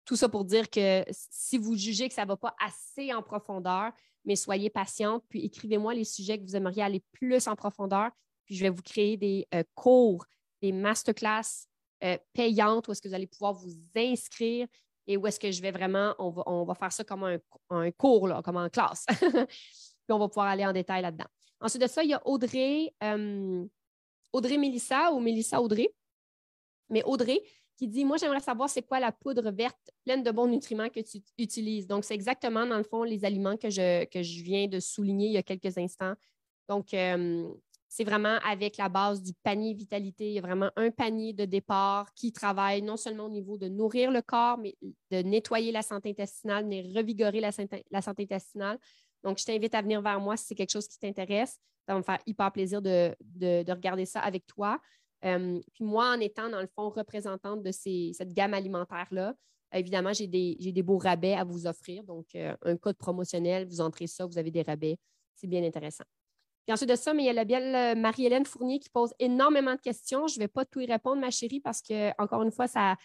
[0.10, 3.22] tout ça pour dire que si vous jugez que ça ne va pas assez en
[3.22, 3.92] profondeur,
[4.26, 8.10] mais soyez patiente, puis écrivez-moi les sujets que vous aimeriez aller plus en profondeur,
[8.48, 10.26] puis je vais vous créer des euh, cours,
[10.64, 11.68] des masterclass
[12.04, 14.66] euh, payantes où est-ce que vous allez pouvoir vous inscrire
[15.06, 17.38] et où est-ce que je vais vraiment, on va, faire ça comme
[17.70, 19.06] un, cours, là, comme en classe.
[19.20, 21.28] puis on va pouvoir aller en détail là-dedans.
[21.62, 23.64] Ensuite de ça, il y a Audrey, euh,
[24.34, 25.94] Audrey Mélissa ou Mélissa Audrey.
[26.90, 27.44] Mais Audrey,
[27.80, 31.00] qui dit Moi, j'aimerais savoir c'est quoi la poudre verte pleine de bons nutriments que
[31.00, 31.88] tu utilises.
[31.88, 35.28] Donc, c'est exactement, dans le fond, les aliments que je, que je viens de souligner
[35.28, 36.14] il y a quelques instants.
[36.68, 37.48] Donc, euh,
[37.88, 40.28] c'est vraiment avec la base du panier vitalité.
[40.28, 43.70] Il y a vraiment un panier de départ qui travaille non seulement au niveau de
[43.70, 44.76] nourrir le corps, mais
[45.10, 47.52] de nettoyer la santé intestinale, de revigorer la,
[47.92, 48.78] la santé intestinale.
[49.24, 51.58] Donc, je t'invite à venir vers moi si c'est quelque chose qui t'intéresse.
[51.88, 54.80] Ça va me faire hyper plaisir de, de regarder ça avec toi.
[55.26, 59.36] Euh, puis moi, en étant, dans le fond, représentante de cette gamme alimentaire-là,
[59.74, 62.04] évidemment, j'ai des, beaux rabais à vous offrir.
[62.04, 64.98] Donc, euh, un code promotionnel, vous entrez ça, vous avez des rabais.
[65.36, 66.06] C'est bien intéressant.
[66.66, 69.14] Puis ensuite de ça, mais il y a la belle euh, Marie-Hélène Fournier qui pose
[69.18, 70.28] énormément de questions.
[70.28, 72.96] Je ne vais pas tout y répondre, ma chérie, parce que, encore une fois, ça,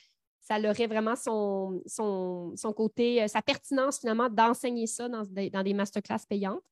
[0.45, 5.73] ça aurait vraiment son, son, côté, euh, sa pertinence finalement d'enseigner ça dans, dans, des
[5.73, 6.63] masterclass payantes.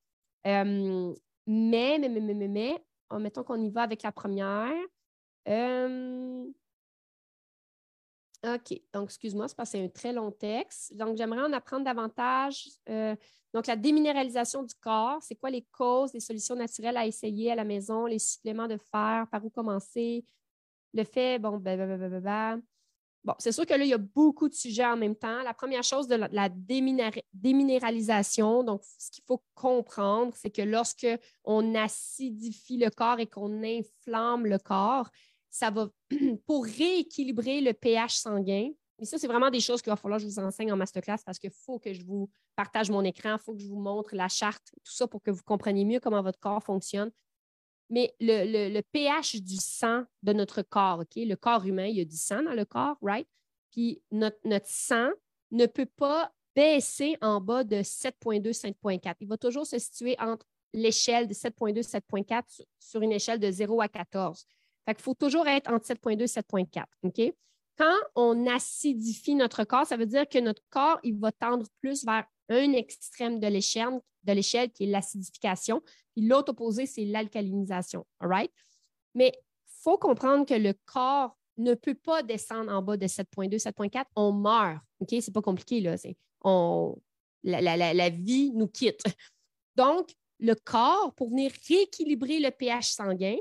[0.47, 1.15] Euh,
[1.47, 4.71] mais, mais, mais, mais, mais, oh, mettons qu'on y va avec la première.
[5.49, 6.47] Euh,
[8.45, 8.81] OK.
[8.93, 10.97] Donc, excuse-moi, c'est c'est un très long texte.
[10.97, 12.69] Donc, j'aimerais en apprendre davantage.
[13.55, 17.55] donc, la déminéralisation du corps, c'est quoi les causes, les solutions naturelles à essayer à
[17.55, 20.25] la maison, les suppléments de fer, par où commencer,
[20.93, 22.63] le fait, bon, ben, ben, ben, ben
[23.25, 25.43] Bon, c'est sûr que là, il y a beaucoup de sujets en même temps.
[25.43, 26.49] La première chose de la,
[27.33, 31.07] déminéralisation, donc ce qu'il faut comprendre, c'est que lorsque
[31.45, 35.09] on acidifie le corps et qu'on inflamme le corps,
[35.53, 35.89] ça va
[36.47, 38.71] pour rééquilibrer le pH sanguin.
[38.99, 41.19] Et ça, c'est vraiment des choses qu'il va falloir que je vous enseigne en masterclass
[41.25, 44.15] parce qu'il faut que je vous partage mon écran, il faut que je vous montre
[44.17, 47.13] la charte, tout ça pour que vous compreniez mieux comment votre corps fonctionne
[47.93, 51.15] mais le, pH du sang de notre corps, OK?
[51.17, 53.29] Le corps humain, il y a du sang dans le corps, right?
[53.71, 55.11] Puis notre, sang
[55.51, 59.17] ne peut pas baisser en bas de 7.2, 7.4.
[59.21, 63.83] Il va toujours se situer entre l'échelle de 7.2, 7.4 sur une échelle de 0
[63.83, 64.47] à 14.
[64.85, 66.85] Fait qu'il faut toujours être entre 7.2 et 7.4.
[67.03, 67.35] OK?
[67.79, 72.25] Quand on acidifie notre corps, ça veut dire que notre corps, va tendre plus vers
[72.49, 75.83] un extrême de l'échelle, qui est l'acidification,
[76.15, 78.07] puis l'autre opposé, c'est l'alcalinisation.
[79.15, 83.59] Mais il faut comprendre que le corps ne peut pas descendre en bas de 7.2,
[83.59, 84.05] 7.4.
[84.17, 84.81] On meurt.
[85.01, 85.09] OK?
[85.21, 85.97] C'est pas compliqué, là.
[87.45, 89.03] La, vie nous quitte.
[89.77, 93.37] Donc, le corps, pour venir rééquilibrer le pH sanguin,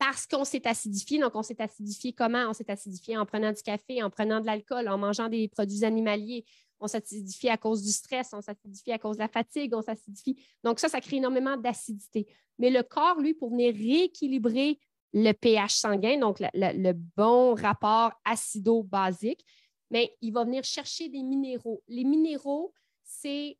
[0.00, 1.18] parce qu'on s'est acidifié.
[1.18, 2.48] Donc, on s'est acidifié comment?
[2.48, 5.84] On s'est acidifié en prenant du café, en prenant de l'alcool, en mangeant des produits
[5.84, 6.46] animaliers,
[6.80, 10.42] on s'acidifie à cause du stress, on s'acidifie à cause de la fatigue, on s'acidifie.
[10.64, 12.26] Donc, ça, ça crée énormément d'acidité.
[12.58, 14.78] Mais le corps, lui, pour venir rééquilibrer
[15.12, 19.44] le pH sanguin, donc le, bon rapport acido-basique,
[19.90, 21.82] il va venir chercher des minéraux.
[21.88, 22.72] Les minéraux,
[23.02, 23.58] c'est,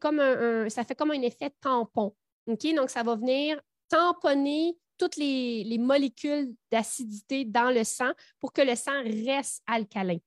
[0.00, 2.16] comme un, ça fait comme un effet tampon.
[2.46, 8.62] Donc, ça va venir tamponner toutes les, les molécules d'acidité dans le sang pour que
[8.62, 10.18] le sang reste alcalin.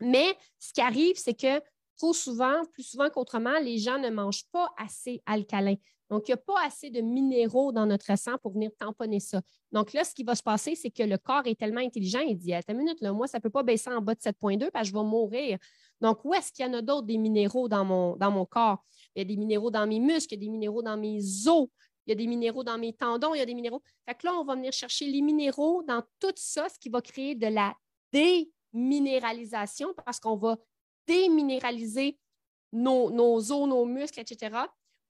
[0.00, 1.60] Mais ce qui arrive, c'est que
[1.96, 5.74] trop souvent, plus souvent qu'autrement, les gens ne mangent pas assez alcalin.
[6.10, 9.42] Donc, il n'y a pas assez de minéraux dans notre sang pour venir tamponner ça.
[9.72, 12.38] Donc là, ce qui va se passer, c'est que le corps est tellement intelligent, il
[12.38, 14.88] dit, attends une minute, moi, ça ne peut pas baisser en bas de 7,2 parce
[14.88, 15.58] que je vais mourir.
[16.00, 18.82] Donc, où est-ce qu'il y en a d'autres des minéraux dans mon, dans mon corps?
[19.14, 21.68] Il y a des minéraux dans mes muscles, il des minéraux dans mes os,
[22.08, 23.82] il y a des minéraux dans mes tendons, il y a des minéraux.
[24.06, 27.02] Fait que là, on va venir chercher les minéraux dans tout ça, ce qui va
[27.02, 27.74] créer de la
[28.12, 30.56] dé minéralisation parce qu'on va
[31.06, 32.18] déminéraliser
[32.72, 34.56] nos, nos os, nos muscles, etc.,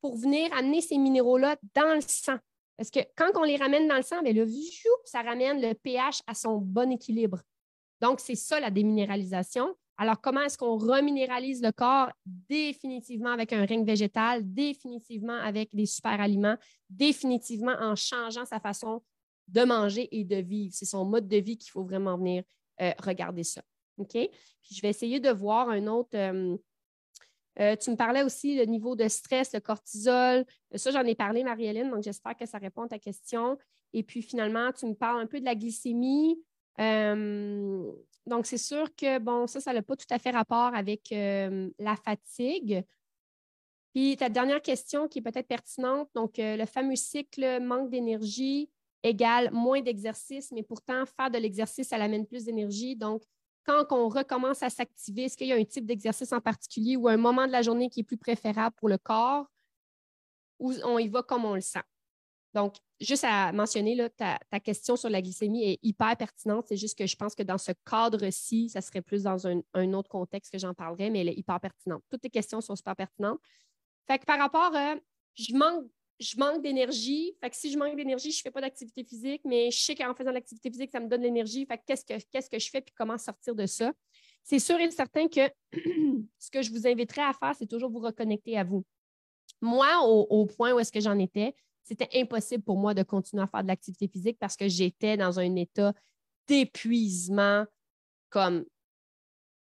[0.00, 2.38] pour venir amener ces minéraux-là dans le sang.
[2.76, 4.46] Parce que quand on les ramène dans le sang, bien, le
[5.04, 7.40] ça ramène le pH à son bon équilibre.
[8.00, 9.74] Donc, c'est ça la déminéralisation.
[9.98, 12.10] Alors, comment est-ce qu'on reminéralise le corps?
[12.24, 16.56] Définitivement avec un règne végétal, définitivement avec des super aliments,
[16.88, 19.02] définitivement en changeant sa façon
[19.48, 20.72] de manger et de vivre.
[20.74, 22.44] C'est son mode de vie qu'il faut vraiment venir
[22.80, 23.62] euh, regardez ça.
[23.98, 24.12] OK?
[24.12, 26.10] Puis je vais essayer de voir un autre.
[26.14, 26.56] Euh,
[27.58, 30.44] euh, tu me parlais aussi le niveau de stress, le cortisol.
[30.76, 33.58] Ça, j'en ai parlé, Marie-Hélène, donc j'espère que ça répond à ta question.
[33.92, 36.40] Et puis finalement, tu me parles un peu de la glycémie.
[38.26, 41.96] Donc, c'est sûr que, bon, ça, ça n'a pas tout à fait rapport avec la
[41.96, 42.84] fatigue.
[43.94, 48.70] Puis ta dernière question qui est peut-être pertinente, donc le fameux cycle manque d'énergie,
[49.02, 52.96] égale moins d'exercice, mais pourtant, faire de l'exercice, ça amène plus d'énergie.
[52.96, 53.22] Donc,
[53.64, 57.08] quand on recommence à s'activer, est-ce qu'il y a un type d'exercice en particulier ou
[57.08, 59.46] un moment de la journée qui est plus préférable pour le corps
[60.58, 61.82] ou on y va comme on le sent?
[62.54, 66.66] Donc, juste à mentionner, là, ta, question sur la glycémie est hyper pertinente.
[66.68, 70.08] C'est juste que je pense que dans ce cadre-ci, ça serait plus dans un, autre
[70.08, 72.02] contexte que j'en parlerai, mais elle est hyper pertinente.
[72.10, 73.40] Toutes tes questions sont super pertinentes.
[74.06, 74.96] Fait que par rapport à
[76.18, 77.34] je manque d'énergie.
[77.40, 79.94] Fait que si je manque d'énergie, je ne fais pas d'activité physique, mais je sais
[79.94, 81.64] qu'en faisant l'activité physique, ça me donne l'énergie.
[81.66, 83.92] Fait qu'est-ce que, qu'est-ce que je fais puis comment sortir de ça?
[84.42, 85.48] C'est sûr et certain que
[86.38, 88.84] ce que je vous inviterais à faire, c'est toujours vous reconnecter à vous.
[89.60, 93.46] Moi, au, point où est-ce que j'en étais, c'était impossible pour moi de continuer à
[93.46, 95.92] faire de l'activité physique parce que j'étais dans un état
[96.46, 97.64] d'épuisement
[98.30, 98.64] comme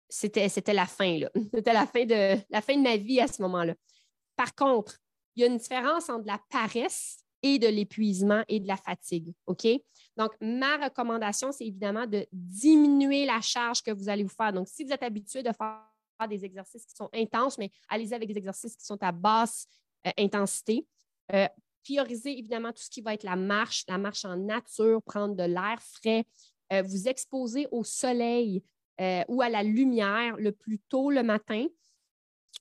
[0.09, 1.31] c'était, c'était la fin, là.
[1.55, 3.75] C'était la fin, de, la fin de ma vie à ce moment-là.
[4.37, 4.99] Par contre,
[5.37, 9.33] il y a une différence entre la paresse et de l'épuisement et de la fatigue.
[9.47, 9.67] OK?
[10.17, 14.53] Donc, ma recommandation, c'est évidemment de diminuer la charge que vous allez vous faire.
[14.53, 18.29] Donc, si vous êtes habitué de faire des exercices qui sont intenses, mais allez-y avec
[18.29, 19.67] des exercices qui sont à basse
[20.07, 20.87] euh, intensité.
[21.33, 21.49] Euh,
[21.83, 25.45] priorisez évidemment tout ce qui va être la marche, la marche en nature, prendre de
[25.45, 26.25] l'air frais,
[26.73, 28.63] euh, vous exposer au soleil
[29.01, 31.67] euh, ou à la lumière le plus tôt le matin.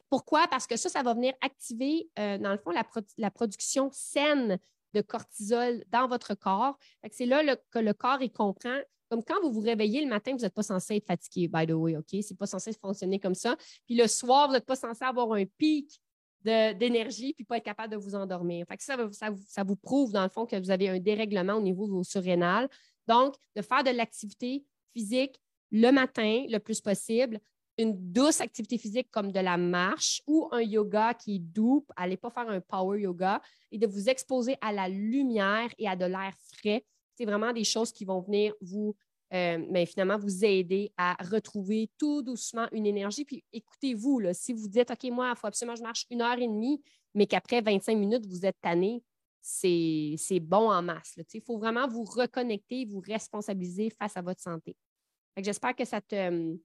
[0.09, 0.47] Pourquoi?
[0.47, 2.71] Parce que ça, ça va venir activer, dans le fond,
[3.17, 4.59] la, production saine
[4.93, 6.77] de cortisol dans votre corps.
[7.11, 8.79] C'est là que le corps il comprend.
[9.09, 11.71] Comme quand vous vous réveillez le matin, vous n'êtes pas censé être fatigué, by the
[11.71, 12.15] way, OK?
[12.21, 13.57] C'est pas censé fonctionner comme ça.
[13.85, 15.99] Puis le soir, vous n'êtes pas censé avoir un pic
[16.43, 18.65] d'énergie puis pas être capable de vous endormir.
[18.67, 21.91] Fait ça, vous prouve, dans le fond, que vous avez un dérèglement au niveau de
[21.91, 22.69] vos surrénales.
[23.07, 24.63] Donc, de faire de l'activité
[24.93, 25.39] physique
[25.71, 27.39] le matin le plus possible,
[27.77, 32.17] une douce activité physique comme de la marche ou un yoga qui est doux, allez
[32.17, 36.05] pas faire un power yoga, et de vous exposer à la lumière et à de
[36.05, 36.83] l'air frais.
[37.15, 38.95] C'est vraiment des choses qui vont venir vous
[39.33, 43.25] euh, mais finalement vous aider à retrouver tout doucement une énergie.
[43.25, 46.37] Puis écoutez-vous, si vous dites, OK, moi, il faut absolument que je marche une heure
[46.39, 46.81] et demie,
[47.13, 49.03] mais qu'après 25 minutes, vous êtes tanné,
[49.41, 51.15] c'est bon en masse.
[51.33, 54.75] Il faut vraiment vous reconnecter, vous responsabiliser face à votre santé.
[55.37, 56.57] J'espère que ça te,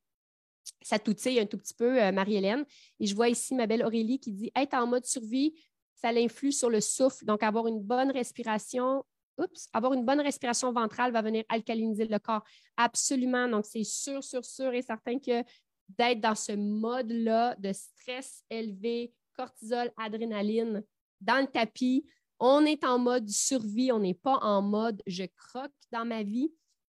[0.83, 2.65] ça t'outille un tout petit peu, euh, Marie-Hélène.
[3.01, 5.55] Et je vois ici ma belle Aurélie qui dit être en mode survie,
[5.95, 7.25] ça l'influe sur le souffle.
[7.25, 9.05] Donc, avoir une bonne respiration,
[9.39, 12.45] oups, avoir une bonne respiration ventrale va venir alcaliniser le corps.
[12.77, 13.49] Absolument.
[13.49, 15.43] Donc, c'est sûr, sûr, sûr et certain que
[15.89, 20.83] d'être dans ce mode-là de stress élevé, cortisol, adrénaline,
[21.21, 22.07] dans le tapis,
[22.39, 26.53] on est en mode survie, on n'est pas en mode je croque dans ma vie.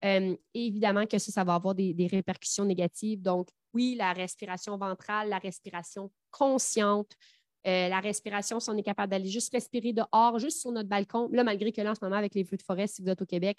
[0.05, 3.22] Euh, évidemment que ça, ça va avoir des, des, répercussions négatives.
[3.22, 7.12] Donc, oui, la respiration ventrale, la respiration consciente,
[7.66, 11.28] euh, la respiration, si on est capable d'aller juste respirer dehors, juste sur notre balcon,
[11.32, 13.20] là, malgré que là, en ce moment, avec les feux de forêt, si vous êtes
[13.20, 13.58] au Québec,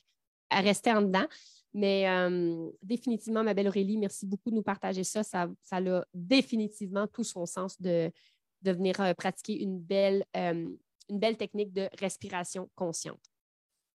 [0.50, 1.28] restez en dedans.
[1.74, 5.24] Mais euh, définitivement, ma belle Aurélie, merci beaucoup de nous partager ça.
[5.24, 8.12] Ça, a définitivement tout son sens de,
[8.64, 10.78] venir euh, pratiquer une belle, une
[11.10, 13.20] belle technique de respiration consciente.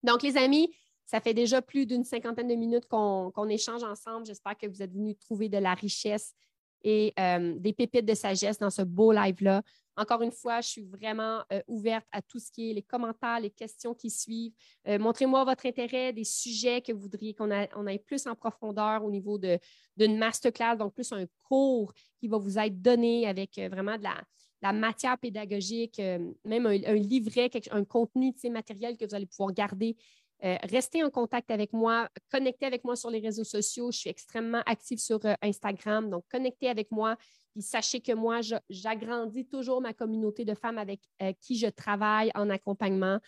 [0.03, 0.71] Donc, les amis,
[1.05, 4.27] ça fait déjà plus d'une cinquantaine de minutes qu'on échange ensemble.
[4.27, 6.35] J'espère que vous êtes venus trouver de la richesse
[6.83, 7.15] et
[7.57, 9.63] des pépites de sagesse dans ce beau live-là.
[9.99, 13.41] Encore une fois, je suis vraiment euh, ouverte à tout ce qui est les commentaires,
[13.41, 14.53] les questions qui suivent.
[14.87, 19.11] Euh, montrez-moi votre intérêt, des sujets que vous voudriez qu'on aille plus en profondeur au
[19.11, 23.97] niveau d'une masterclass, donc plus un cours qui va vous être donné avec euh, vraiment
[23.97, 26.01] de la, matière pédagogique,
[26.45, 29.97] même un, livret, un contenu matériel que vous allez pouvoir garder
[30.41, 33.91] restez en contact avec moi, connectez avec moi sur les réseaux sociaux.
[33.91, 37.17] Je suis extrêmement active sur Instagram, donc connectez avec moi
[37.61, 42.51] sachez que moi, j'agrandis toujours ma communauté de femmes avec euh, qui je travaille en
[42.51, 43.19] accompagnement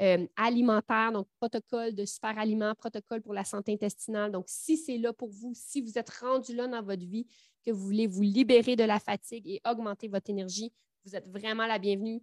[0.00, 4.32] euh, alimentaire, donc protocole de super aliments, protocole pour la santé intestinale.
[4.32, 7.26] Donc, si c'est là pour vous, si vous êtes rendu là dans votre vie,
[7.64, 10.72] que vous voulez vous libérer de la fatigue et augmenter votre énergie,
[11.04, 12.22] vous êtes vraiment la bienvenue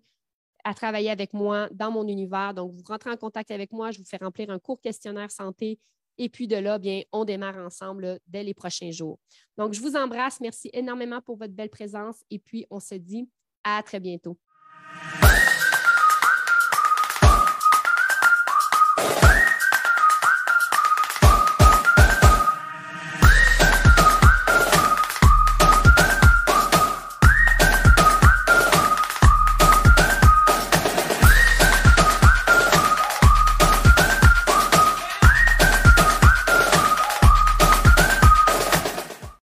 [0.63, 2.53] à travailler avec moi dans mon univers.
[2.53, 5.79] Donc, vous rentrez en contact avec moi, je vous fais remplir un court questionnaire santé
[6.17, 9.19] et puis de là, bien, on démarre ensemble dès les prochains jours.
[9.57, 10.39] Donc, je vous embrasse.
[10.39, 13.29] Merci énormément pour votre belle présence et puis on se dit
[13.63, 14.37] à très bientôt.